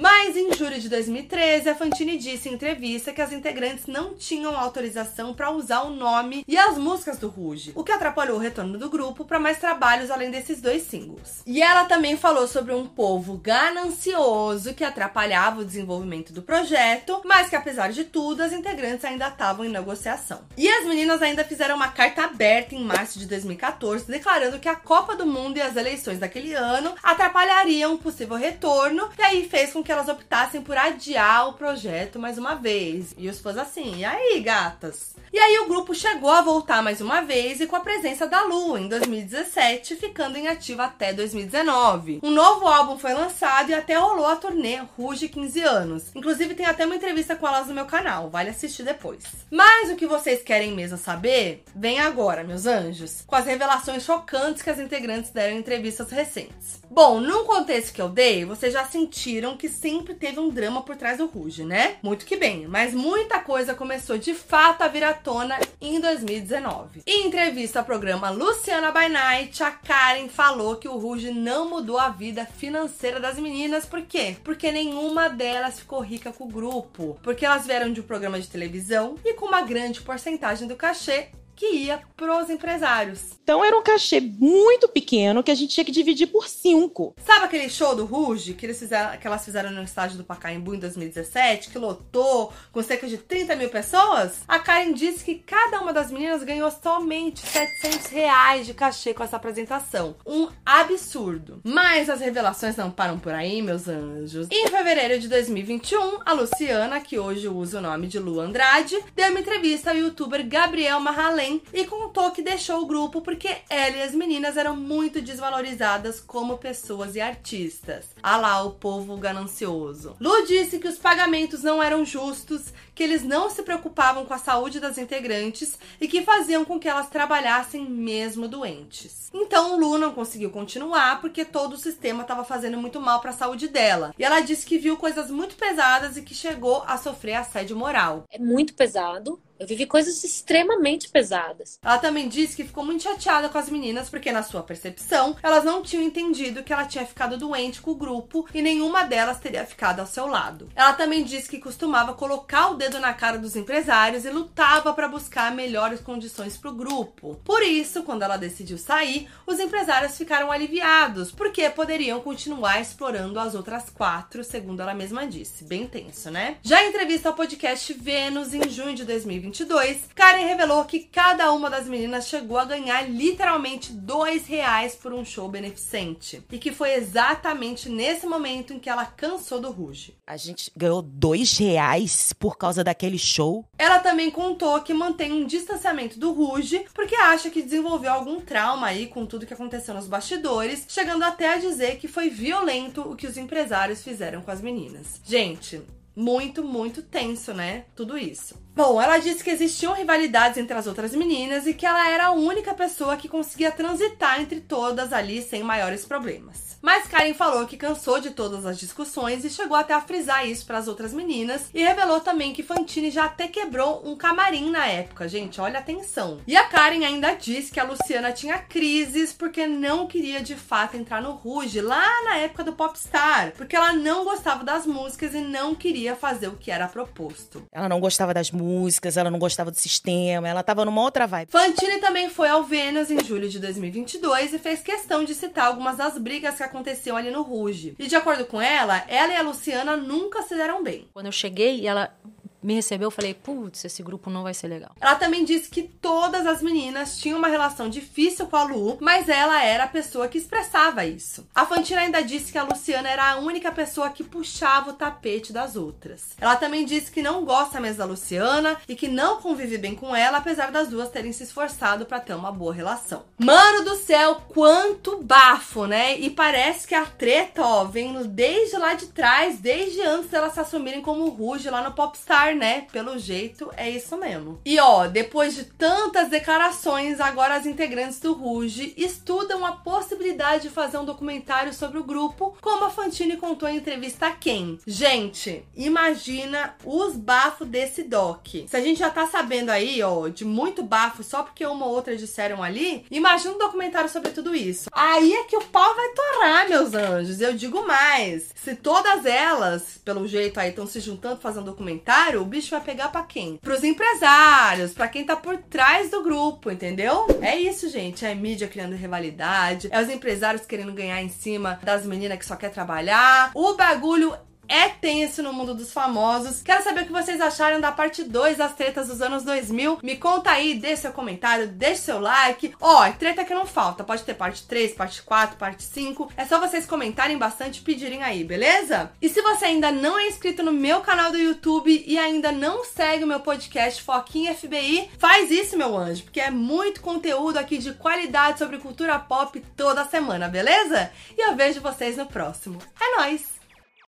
Mas 0.00 0.36
em 0.36 0.52
julho 0.52 0.78
de 0.78 0.88
2013, 0.88 1.70
a 1.70 1.74
Fantine 1.74 2.16
disse 2.16 2.48
em 2.48 2.52
entrevista 2.52 3.12
que 3.12 3.20
as 3.20 3.32
integrantes 3.32 3.88
não 3.88 4.14
tinham 4.14 4.56
autorização 4.56 5.34
para 5.34 5.50
usar 5.50 5.80
o 5.80 5.90
nome 5.90 6.44
e 6.46 6.56
as 6.56 6.78
músicas 6.78 7.18
do 7.18 7.26
Ruge, 7.26 7.72
o 7.74 7.82
que 7.82 7.90
atrapalhou 7.90 8.36
o 8.36 8.40
retorno 8.40 8.78
do 8.78 8.88
grupo 8.88 9.24
para 9.24 9.40
mais 9.40 9.58
trabalhos 9.58 10.08
além 10.08 10.30
desses 10.30 10.62
dois 10.62 10.84
singles. 10.84 11.42
E 11.44 11.60
ela 11.60 11.84
também 11.86 12.16
falou 12.16 12.46
sobre 12.46 12.72
um 12.72 12.86
povo 12.86 13.38
ganancioso 13.38 14.72
que 14.72 14.84
atrapalhava 14.84 15.62
o 15.62 15.64
desenvolvimento 15.64 16.32
do 16.32 16.42
projeto, 16.42 17.20
mas 17.24 17.48
que 17.48 17.56
apesar 17.56 17.90
de 17.90 18.04
tudo, 18.04 18.44
as 18.44 18.52
integrantes 18.52 19.04
ainda 19.04 19.26
estavam 19.26 19.64
em 19.64 19.68
negociação. 19.68 20.42
E 20.56 20.68
as 20.68 20.86
meninas 20.86 21.20
ainda 21.22 21.42
fizeram 21.42 21.74
uma 21.74 21.88
carta 21.88 22.22
aberta 22.22 22.72
em 22.72 22.84
março 22.84 23.18
de 23.18 23.26
2014, 23.26 24.06
declarando 24.06 24.60
que 24.60 24.68
a 24.68 24.76
Copa 24.76 25.16
do 25.16 25.26
Mundo 25.26 25.56
e 25.56 25.60
as 25.60 25.74
eleições 25.74 26.20
daquele 26.20 26.54
ano 26.54 26.94
atrapalhariam 27.02 27.94
um 27.94 27.98
possível 27.98 28.36
retorno, 28.36 29.08
e 29.18 29.22
aí 29.22 29.48
fez 29.48 29.72
com 29.72 29.87
que 29.87 29.87
elas 29.92 30.08
optassem 30.08 30.62
por 30.62 30.76
adiar 30.76 31.48
o 31.48 31.54
projeto 31.54 32.18
mais 32.18 32.38
uma 32.38 32.54
vez. 32.54 33.14
E 33.16 33.28
os 33.28 33.40
fãs 33.40 33.56
assim, 33.56 33.98
e 33.98 34.04
aí, 34.04 34.40
gatas? 34.40 35.17
E 35.30 35.38
aí 35.38 35.58
o 35.58 35.68
grupo 35.68 35.94
chegou 35.94 36.30
a 36.30 36.40
voltar 36.40 36.82
mais 36.82 37.02
uma 37.02 37.20
vez 37.20 37.60
e 37.60 37.66
com 37.66 37.76
a 37.76 37.80
presença 37.80 38.26
da 38.26 38.44
Lu 38.44 38.78
em 38.78 38.88
2017, 38.88 39.96
ficando 39.96 40.38
em 40.38 40.48
ativa 40.48 40.84
até 40.84 41.12
2019. 41.12 42.20
Um 42.22 42.30
novo 42.30 42.66
álbum 42.66 42.98
foi 42.98 43.12
lançado 43.12 43.68
e 43.68 43.74
até 43.74 43.94
rolou 43.94 44.26
a 44.26 44.36
turnê 44.36 44.78
Ruge 44.96 45.28
15 45.28 45.60
anos. 45.60 46.04
Inclusive 46.14 46.54
tem 46.54 46.64
até 46.64 46.86
uma 46.86 46.96
entrevista 46.96 47.36
com 47.36 47.46
elas 47.46 47.66
no 47.68 47.74
meu 47.74 47.84
canal, 47.84 48.30
vale 48.30 48.48
assistir 48.48 48.84
depois. 48.84 49.22
Mas 49.50 49.90
o 49.90 49.96
que 49.96 50.06
vocês 50.06 50.42
querem 50.42 50.72
mesmo 50.72 50.96
saber, 50.96 51.62
vem 51.76 52.00
agora, 52.00 52.42
meus 52.42 52.64
anjos, 52.64 53.22
com 53.26 53.36
as 53.36 53.44
revelações 53.44 54.04
chocantes 54.04 54.62
que 54.62 54.70
as 54.70 54.78
integrantes 54.78 55.30
deram 55.30 55.56
em 55.56 55.58
entrevistas 55.58 56.10
recentes. 56.10 56.80
Bom, 56.90 57.20
num 57.20 57.44
contexto 57.44 57.92
que 57.92 58.00
eu 58.00 58.08
dei, 58.08 58.46
vocês 58.46 58.72
já 58.72 58.84
sentiram 58.86 59.58
que 59.58 59.68
sempre 59.68 60.14
teve 60.14 60.40
um 60.40 60.48
drama 60.48 60.82
por 60.82 60.96
trás 60.96 61.18
do 61.18 61.26
Ruge, 61.26 61.64
né? 61.64 61.96
Muito 62.02 62.24
que 62.24 62.36
bem, 62.36 62.66
mas 62.66 62.94
muita 62.94 63.38
coisa 63.40 63.74
começou 63.74 64.16
de 64.16 64.32
fato 64.32 64.82
a 64.82 64.88
vir 64.88 65.04
à 65.04 65.17
tona 65.18 65.58
em 65.80 66.00
2019. 66.00 67.02
Em 67.06 67.26
entrevista 67.26 67.80
ao 67.80 67.84
programa 67.84 68.30
Luciana 68.30 68.90
by 68.90 69.08
Night, 69.08 69.62
a 69.62 69.70
Karen 69.70 70.28
falou 70.28 70.76
que 70.76 70.88
o 70.88 70.96
Ruge 70.96 71.30
não 71.30 71.68
mudou 71.68 71.98
a 71.98 72.08
vida 72.08 72.46
financeira 72.46 73.20
das 73.20 73.38
meninas, 73.38 73.84
por 73.84 74.02
quê? 74.02 74.36
Porque 74.42 74.72
nenhuma 74.72 75.28
delas 75.28 75.80
ficou 75.80 76.00
rica 76.00 76.32
com 76.32 76.44
o 76.44 76.48
grupo, 76.48 77.18
porque 77.22 77.44
elas 77.44 77.66
vieram 77.66 77.92
de 77.92 78.00
um 78.00 78.04
programa 78.04 78.40
de 78.40 78.48
televisão 78.48 79.16
e 79.24 79.34
com 79.34 79.46
uma 79.46 79.62
grande 79.62 80.00
porcentagem 80.00 80.66
do 80.66 80.76
cachê 80.76 81.28
que 81.58 81.66
ia 81.66 82.00
pros 82.16 82.48
empresários. 82.48 83.20
Então 83.42 83.64
era 83.64 83.76
um 83.76 83.82
cachê 83.82 84.20
muito 84.20 84.88
pequeno 84.88 85.42
que 85.42 85.50
a 85.50 85.54
gente 85.54 85.74
tinha 85.74 85.84
que 85.84 85.90
dividir 85.90 86.28
por 86.28 86.46
cinco. 86.46 87.16
Sabe 87.24 87.46
aquele 87.46 87.68
show 87.68 87.96
do 87.96 88.04
Ruge 88.04 88.54
que, 88.54 88.64
eles 88.64 88.78
fizeram, 88.78 89.18
que 89.18 89.26
elas 89.26 89.44
fizeram 89.44 89.72
no 89.72 89.82
estádio 89.82 90.18
do 90.18 90.24
Pacaembu 90.24 90.74
em 90.74 90.78
2017, 90.78 91.70
que 91.70 91.78
lotou 91.78 92.52
com 92.70 92.80
cerca 92.80 93.08
de 93.08 93.18
30 93.18 93.56
mil 93.56 93.68
pessoas? 93.70 94.40
A 94.46 94.60
Karen 94.60 94.92
disse 94.92 95.24
que 95.24 95.34
cada 95.34 95.80
uma 95.80 95.92
das 95.92 96.12
meninas 96.12 96.44
ganhou 96.44 96.70
somente 96.70 97.40
700 97.40 98.06
reais 98.06 98.66
de 98.66 98.74
cachê 98.74 99.12
com 99.12 99.24
essa 99.24 99.36
apresentação. 99.36 100.14
Um 100.24 100.48
absurdo. 100.64 101.60
Mas 101.64 102.08
as 102.08 102.20
revelações 102.20 102.76
não 102.76 102.90
param 102.90 103.18
por 103.18 103.32
aí, 103.32 103.60
meus 103.62 103.88
anjos. 103.88 104.46
Em 104.50 104.68
fevereiro 104.68 105.18
de 105.18 105.26
2021, 105.26 106.20
a 106.24 106.32
Luciana, 106.32 107.00
que 107.00 107.18
hoje 107.18 107.48
usa 107.48 107.78
o 107.78 107.82
nome 107.82 108.06
de 108.06 108.18
Lu 108.20 108.38
Andrade, 108.38 108.96
deu 109.16 109.30
uma 109.30 109.40
entrevista 109.40 109.90
ao 109.90 109.96
youtuber 109.96 110.46
Gabriel 110.46 111.00
Marralen 111.00 111.47
bem 111.48 111.62
e 111.72 111.86
contou 111.86 112.30
que 112.30 112.42
deixou 112.42 112.82
o 112.82 112.86
grupo 112.86 113.22
porque 113.22 113.56
ela 113.70 113.96
e 113.96 114.02
as 114.02 114.12
meninas 114.12 114.56
eram 114.56 114.76
muito 114.76 115.22
desvalorizadas 115.22 116.20
como 116.20 116.58
pessoas 116.58 117.16
e 117.16 117.20
artistas. 117.20 118.06
Ah 118.22 118.36
lá, 118.36 118.62
o 118.62 118.72
povo 118.72 119.16
ganancioso. 119.16 120.16
Lu 120.20 120.46
disse 120.46 120.78
que 120.78 120.88
os 120.88 120.98
pagamentos 120.98 121.62
não 121.62 121.82
eram 121.82 122.04
justos, 122.04 122.72
que 122.94 123.02
eles 123.02 123.22
não 123.22 123.48
se 123.48 123.62
preocupavam 123.62 124.26
com 124.26 124.34
a 124.34 124.38
saúde 124.38 124.80
das 124.80 124.98
integrantes 124.98 125.78
e 126.00 126.06
que 126.06 126.22
faziam 126.22 126.64
com 126.64 126.78
que 126.78 126.88
elas 126.88 127.08
trabalhassem 127.08 127.88
mesmo 127.88 128.46
doentes. 128.46 129.30
Então 129.32 129.78
Lu 129.78 129.98
não 129.98 130.12
conseguiu 130.12 130.50
continuar 130.50 131.20
porque 131.20 131.44
todo 131.44 131.74
o 131.74 131.78
sistema 131.78 132.22
estava 132.22 132.44
fazendo 132.44 132.76
muito 132.78 133.00
mal 133.00 133.20
para 133.20 133.30
a 133.30 133.34
saúde 133.34 133.68
dela. 133.68 134.14
E 134.18 134.24
ela 134.24 134.40
disse 134.40 134.66
que 134.66 134.78
viu 134.78 134.96
coisas 134.96 135.30
muito 135.30 135.56
pesadas 135.56 136.16
e 136.16 136.22
que 136.22 136.34
chegou 136.34 136.82
a 136.86 136.98
sofrer 136.98 137.34
assédio 137.34 137.76
moral. 137.76 138.24
É 138.30 138.38
muito 138.38 138.74
pesado. 138.74 139.40
Eu 139.58 139.66
vivi 139.66 139.86
coisas 139.86 140.22
extremamente 140.22 141.08
pesadas. 141.08 141.78
Ela 141.82 141.98
também 141.98 142.28
disse 142.28 142.54
que 142.54 142.64
ficou 142.64 142.84
muito 142.84 143.02
chateada 143.02 143.48
com 143.48 143.58
as 143.58 143.68
meninas 143.68 144.08
porque, 144.08 144.30
na 144.30 144.42
sua 144.44 144.62
percepção, 144.62 145.36
elas 145.42 145.64
não 145.64 145.82
tinham 145.82 146.04
entendido 146.04 146.62
que 146.62 146.72
ela 146.72 146.84
tinha 146.84 147.04
ficado 147.04 147.36
doente 147.36 147.80
com 147.80 147.90
o 147.90 147.96
grupo 147.96 148.46
e 148.54 148.62
nenhuma 148.62 149.02
delas 149.02 149.40
teria 149.40 149.66
ficado 149.66 149.98
ao 149.98 150.06
seu 150.06 150.28
lado. 150.28 150.68
Ela 150.76 150.92
também 150.92 151.24
disse 151.24 151.48
que 151.48 151.58
costumava 151.58 152.14
colocar 152.14 152.68
o 152.68 152.74
dedo 152.74 153.00
na 153.00 153.12
cara 153.12 153.36
dos 153.36 153.56
empresários 153.56 154.24
e 154.24 154.30
lutava 154.30 154.92
para 154.92 155.08
buscar 155.08 155.52
melhores 155.52 156.00
condições 156.00 156.56
para 156.56 156.70
o 156.70 156.74
grupo. 156.74 157.40
Por 157.44 157.62
isso, 157.62 158.04
quando 158.04 158.22
ela 158.22 158.36
decidiu 158.36 158.78
sair, 158.78 159.28
os 159.44 159.58
empresários 159.58 160.16
ficaram 160.16 160.52
aliviados 160.52 161.32
porque 161.32 161.68
poderiam 161.70 162.20
continuar 162.20 162.80
explorando 162.80 163.40
as 163.40 163.56
outras 163.56 163.90
quatro, 163.90 164.44
segundo 164.44 164.82
ela 164.82 164.94
mesma 164.94 165.26
disse. 165.26 165.64
Bem 165.64 165.86
tenso, 165.86 166.30
né? 166.30 166.58
Já 166.62 166.84
em 166.84 166.90
entrevista 166.90 167.28
ao 167.28 167.34
podcast 167.34 167.92
Vênus, 167.92 168.54
em 168.54 168.68
junho 168.68 168.94
de 168.94 169.04
2020, 169.04 169.47
2022, 169.48 170.08
Karen 170.14 170.46
revelou 170.46 170.84
que 170.84 171.00
cada 171.00 171.52
uma 171.52 171.70
das 171.70 171.86
meninas 171.86 172.28
chegou 172.28 172.58
a 172.58 172.64
ganhar 172.64 173.08
literalmente 173.08 173.92
dois 173.92 174.46
reais 174.46 174.94
por 174.94 175.12
um 175.12 175.24
show 175.24 175.48
beneficente. 175.48 176.42
E 176.50 176.58
que 176.58 176.72
foi 176.72 176.94
exatamente 176.94 177.88
nesse 177.88 178.26
momento 178.26 178.72
em 178.72 178.78
que 178.78 178.90
ela 178.90 179.06
cansou 179.06 179.60
do 179.60 179.70
Ruge. 179.70 180.16
A 180.26 180.36
gente 180.36 180.70
ganhou 180.76 181.02
dois 181.02 181.56
reais 181.58 182.32
por 182.32 182.56
causa 182.56 182.84
daquele 182.84 183.18
show. 183.18 183.64
Ela 183.78 183.98
também 183.98 184.30
contou 184.30 184.80
que 184.82 184.94
mantém 184.94 185.32
um 185.32 185.46
distanciamento 185.46 186.18
do 186.18 186.32
Ruge 186.32 186.84
porque 186.94 187.14
acha 187.14 187.50
que 187.50 187.62
desenvolveu 187.62 188.12
algum 188.12 188.40
trauma 188.40 188.88
aí 188.88 189.06
com 189.06 189.26
tudo 189.26 189.46
que 189.46 189.54
aconteceu 189.54 189.94
nos 189.94 190.06
bastidores, 190.06 190.84
chegando 190.88 191.22
até 191.22 191.54
a 191.54 191.58
dizer 191.58 191.98
que 191.98 192.08
foi 192.08 192.28
violento 192.28 193.00
o 193.02 193.16
que 193.16 193.26
os 193.26 193.36
empresários 193.36 194.02
fizeram 194.02 194.42
com 194.42 194.50
as 194.50 194.60
meninas. 194.60 195.20
Gente, 195.24 195.82
muito, 196.18 196.64
muito 196.64 197.00
tenso, 197.00 197.54
né? 197.54 197.84
Tudo 197.94 198.18
isso. 198.18 198.56
Bom, 198.78 199.02
ela 199.02 199.18
disse 199.18 199.42
que 199.42 199.50
existiam 199.50 199.92
rivalidades 199.92 200.56
entre 200.56 200.78
as 200.78 200.86
outras 200.86 201.12
meninas 201.12 201.66
e 201.66 201.74
que 201.74 201.84
ela 201.84 202.08
era 202.08 202.26
a 202.26 202.30
única 202.30 202.72
pessoa 202.72 203.16
que 203.16 203.28
conseguia 203.28 203.72
transitar 203.72 204.40
entre 204.40 204.60
todas 204.60 205.12
ali 205.12 205.42
sem 205.42 205.64
maiores 205.64 206.04
problemas. 206.04 206.78
Mas 206.80 207.08
Karen 207.08 207.34
falou 207.34 207.66
que 207.66 207.76
cansou 207.76 208.20
de 208.20 208.30
todas 208.30 208.64
as 208.64 208.78
discussões 208.78 209.44
e 209.44 209.50
chegou 209.50 209.76
até 209.76 209.94
a 209.94 210.00
frisar 210.00 210.46
isso 210.46 210.64
para 210.64 210.78
as 210.78 210.86
outras 210.86 211.12
meninas 211.12 211.68
e 211.74 211.82
revelou 211.82 212.20
também 212.20 212.52
que 212.52 212.62
Fantine 212.62 213.10
já 213.10 213.24
até 213.24 213.48
quebrou 213.48 214.08
um 214.08 214.14
camarim 214.14 214.70
na 214.70 214.86
época, 214.86 215.28
gente, 215.28 215.60
olha 215.60 215.78
a 215.78 215.80
atenção. 215.80 216.38
E 216.46 216.56
a 216.56 216.68
Karen 216.68 217.04
ainda 217.04 217.34
disse 217.34 217.72
que 217.72 217.80
a 217.80 217.84
Luciana 217.84 218.30
tinha 218.30 218.58
crises 218.58 219.32
porque 219.32 219.66
não 219.66 220.06
queria 220.06 220.40
de 220.40 220.54
fato 220.54 220.96
entrar 220.96 221.20
no 221.20 221.32
Ruge 221.32 221.80
lá 221.80 222.06
na 222.22 222.36
época 222.36 222.62
do 222.62 222.72
Popstar, 222.72 223.52
porque 223.56 223.74
ela 223.74 223.92
não 223.92 224.24
gostava 224.24 224.62
das 224.62 224.86
músicas 224.86 225.34
e 225.34 225.40
não 225.40 225.74
queria 225.74 226.14
fazer 226.14 226.46
o 226.46 226.56
que 226.56 226.70
era 226.70 226.86
proposto. 226.86 227.64
Ela 227.72 227.88
não 227.88 227.98
gostava 227.98 228.32
das 228.32 228.52
músicas, 228.52 228.67
ela 229.16 229.30
não 229.30 229.38
gostava 229.38 229.70
do 229.70 229.76
sistema, 229.76 230.48
ela 230.48 230.62
tava 230.62 230.84
numa 230.84 231.02
outra 231.02 231.26
vibe. 231.26 231.50
Fantine 231.50 231.98
também 231.98 232.28
foi 232.28 232.48
ao 232.48 232.64
Vênus 232.64 233.10
em 233.10 233.22
julho 233.24 233.48
de 233.48 233.58
2022 233.58 234.54
e 234.54 234.58
fez 234.58 234.80
questão 234.80 235.24
de 235.24 235.34
citar 235.34 235.66
algumas 235.66 235.96
das 235.96 236.18
brigas 236.18 236.56
que 236.56 236.62
aconteceu 236.62 237.16
ali 237.16 237.30
no 237.30 237.42
Ruge. 237.42 237.94
E 237.98 238.06
de 238.06 238.16
acordo 238.16 238.44
com 238.44 238.60
ela, 238.60 239.04
ela 239.08 239.32
e 239.32 239.36
a 239.36 239.42
Luciana 239.42 239.96
nunca 239.96 240.42
se 240.42 240.54
deram 240.54 240.82
bem. 240.82 241.08
Quando 241.12 241.26
eu 241.26 241.32
cheguei, 241.32 241.86
ela 241.86 242.14
me 242.62 242.74
recebeu, 242.74 243.06
eu 243.06 243.10
falei, 243.10 243.34
putz, 243.34 243.84
esse 243.84 244.02
grupo 244.02 244.30
não 244.30 244.42
vai 244.42 244.54
ser 244.54 244.68
legal. 244.68 244.90
Ela 245.00 245.14
também 245.14 245.44
disse 245.44 245.68
que 245.68 245.82
todas 245.82 246.46
as 246.46 246.62
meninas 246.62 247.18
tinham 247.18 247.38
uma 247.38 247.48
relação 247.48 247.88
difícil 247.88 248.46
com 248.46 248.56
a 248.56 248.64
Lu, 248.64 248.98
mas 249.00 249.28
ela 249.28 249.62
era 249.62 249.84
a 249.84 249.88
pessoa 249.88 250.28
que 250.28 250.38
expressava 250.38 251.04
isso. 251.04 251.46
A 251.54 251.64
Fantina 251.64 252.00
ainda 252.00 252.22
disse 252.22 252.50
que 252.50 252.58
a 252.58 252.64
Luciana 252.64 253.08
era 253.08 253.32
a 253.32 253.36
única 253.38 253.70
pessoa 253.70 254.10
que 254.10 254.24
puxava 254.24 254.90
o 254.90 254.94
tapete 254.94 255.52
das 255.52 255.76
outras. 255.76 256.30
Ela 256.40 256.56
também 256.56 256.84
disse 256.84 257.10
que 257.10 257.22
não 257.22 257.44
gosta 257.44 257.80
mesmo 257.80 257.98
da 257.98 258.04
Luciana 258.04 258.76
e 258.88 258.96
que 258.96 259.08
não 259.08 259.40
convive 259.40 259.78
bem 259.78 259.94
com 259.94 260.14
ela, 260.14 260.38
apesar 260.38 260.70
das 260.70 260.88
duas 260.88 261.10
terem 261.10 261.32
se 261.32 261.44
esforçado 261.44 262.06
para 262.06 262.20
ter 262.20 262.34
uma 262.34 262.50
boa 262.50 262.74
relação. 262.74 263.24
Mano 263.38 263.84
do 263.84 263.96
céu, 263.96 264.42
quanto 264.48 265.22
bafo, 265.22 265.86
né? 265.86 266.18
E 266.18 266.30
parece 266.30 266.86
que 266.86 266.94
a 266.94 267.06
treta, 267.06 267.62
ó, 267.62 267.84
vem 267.84 268.08
desde 268.26 268.76
lá 268.76 268.94
de 268.94 269.06
trás, 269.06 269.58
desde 269.58 270.00
antes 270.02 270.30
delas 270.30 270.54
se 270.54 270.60
assumirem 270.60 271.02
como 271.02 271.28
Ruge 271.28 271.70
lá 271.70 271.82
no 271.82 271.92
Popstar 271.92 272.47
né? 272.54 272.86
Pelo 272.92 273.18
jeito, 273.18 273.70
é 273.76 273.88
isso 273.90 274.16
mesmo. 274.16 274.60
E 274.64 274.78
ó, 274.78 275.06
depois 275.06 275.54
de 275.54 275.64
tantas 275.64 276.28
declarações, 276.28 277.20
agora 277.20 277.54
as 277.54 277.66
integrantes 277.66 278.20
do 278.20 278.32
Ruge 278.32 278.94
estudam 278.96 279.64
a 279.64 279.72
possibilidade 279.72 280.64
de 280.64 280.70
fazer 280.70 280.98
um 280.98 281.04
documentário 281.04 281.72
sobre 281.72 281.98
o 281.98 282.04
grupo, 282.04 282.56
como 282.60 282.84
a 282.84 282.90
Fantine 282.90 283.36
contou 283.36 283.68
em 283.68 283.76
entrevista 283.76 284.26
a 284.26 284.30
quem? 284.32 284.78
Gente, 284.86 285.64
imagina 285.76 286.74
os 286.84 287.16
bafos 287.16 287.68
desse 287.68 288.02
doc. 288.02 288.46
Se 288.66 288.76
a 288.76 288.80
gente 288.80 288.98
já 288.98 289.10
tá 289.10 289.26
sabendo 289.26 289.70
aí, 289.70 290.02
ó, 290.02 290.28
de 290.28 290.44
muito 290.44 290.82
bafo 290.82 291.22
só 291.22 291.42
porque 291.42 291.64
uma 291.66 291.86
ou 291.86 291.92
outra 291.92 292.16
disseram 292.16 292.62
ali, 292.62 293.04
imagina 293.10 293.54
um 293.54 293.58
documentário 293.58 294.10
sobre 294.10 294.30
tudo 294.30 294.54
isso. 294.54 294.88
Aí 294.92 295.32
é 295.32 295.44
que 295.44 295.56
o 295.56 295.64
pau 295.64 295.94
vai 295.94 296.08
torar, 296.10 296.68
meus 296.68 296.94
anjos. 296.94 297.40
Eu 297.40 297.54
digo 297.54 297.86
mais. 297.86 298.52
Se 298.54 298.74
todas 298.74 299.24
elas, 299.24 300.00
pelo 300.04 300.26
jeito 300.26 300.58
aí, 300.58 300.70
estão 300.70 300.86
se 300.86 301.00
juntando 301.00 301.40
fazendo 301.40 301.62
um 301.62 301.66
documentário, 301.66 302.37
o 302.38 302.44
bicho 302.44 302.70
vai 302.70 302.80
pegar 302.80 303.08
para 303.08 303.22
quem? 303.22 303.56
Pros 303.56 303.84
empresários, 303.84 304.92
para 304.92 305.08
quem 305.08 305.24
tá 305.24 305.36
por 305.36 305.56
trás 305.58 306.10
do 306.10 306.22
grupo, 306.22 306.70
entendeu? 306.70 307.26
É 307.40 307.56
isso, 307.56 307.88
gente. 307.88 308.24
É 308.24 308.34
mídia 308.34 308.68
criando 308.68 308.96
rivalidade, 308.96 309.88
é 309.90 310.00
os 310.00 310.08
empresários 310.08 310.66
querendo 310.66 310.92
ganhar 310.92 311.22
em 311.22 311.28
cima 311.28 311.78
das 311.82 312.04
meninas 312.04 312.38
que 312.38 312.46
só 312.46 312.56
quer 312.56 312.70
trabalhar. 312.70 313.50
O 313.54 313.74
bagulho 313.74 314.34
é 314.68 314.88
tenso 314.88 315.42
no 315.42 315.52
mundo 315.52 315.74
dos 315.74 315.92
famosos. 315.92 316.62
Quero 316.62 316.84
saber 316.84 317.02
o 317.02 317.06
que 317.06 317.12
vocês 317.12 317.40
acharam 317.40 317.80
da 317.80 317.90
parte 317.90 318.22
2 318.22 318.56
das 318.56 318.74
tretas 318.74 319.08
dos 319.08 319.22
anos 319.22 319.42
2000. 319.42 319.98
Me 320.02 320.16
conta 320.16 320.50
aí, 320.50 320.74
deixe 320.74 321.02
seu 321.02 321.12
comentário, 321.12 321.68
deixe 321.68 322.02
seu 322.02 322.20
like. 322.20 322.74
Ó, 322.80 323.06
oh, 323.06 323.12
treta 323.12 323.44
que 323.44 323.54
não 323.54 323.66
falta. 323.66 324.04
Pode 324.04 324.22
ter 324.22 324.34
parte 324.34 324.66
3, 324.66 324.94
parte 324.94 325.22
4, 325.22 325.56
parte 325.56 325.82
5. 325.82 326.30
É 326.36 326.44
só 326.44 326.60
vocês 326.60 326.86
comentarem 326.86 327.38
bastante 327.38 327.78
e 327.78 327.82
pedirem 327.82 328.22
aí, 328.22 328.44
beleza? 328.44 329.10
E 329.20 329.28
se 329.28 329.40
você 329.40 329.66
ainda 329.66 329.90
não 329.90 330.18
é 330.18 330.28
inscrito 330.28 330.62
no 330.62 330.72
meu 330.72 331.00
canal 331.00 331.30
do 331.30 331.38
YouTube 331.38 332.04
e 332.06 332.18
ainda 332.18 332.52
não 332.52 332.84
segue 332.84 333.24
o 333.24 333.26
meu 333.26 333.40
podcast 333.40 334.02
Foquinha 334.02 334.54
FBI, 334.54 335.10
faz 335.18 335.50
isso, 335.50 335.76
meu 335.76 335.96
anjo, 335.96 336.24
porque 336.24 336.40
é 336.40 336.50
muito 336.50 337.00
conteúdo 337.00 337.58
aqui 337.58 337.78
de 337.78 337.92
qualidade 337.94 338.58
sobre 338.58 338.78
cultura 338.78 339.18
pop 339.18 339.60
toda 339.76 340.04
semana, 340.04 340.48
beleza? 340.48 341.10
E 341.36 341.48
eu 341.48 341.56
vejo 341.56 341.80
vocês 341.80 342.16
no 342.16 342.26
próximo. 342.26 342.78
É 343.00 343.16
nóis! 343.16 343.57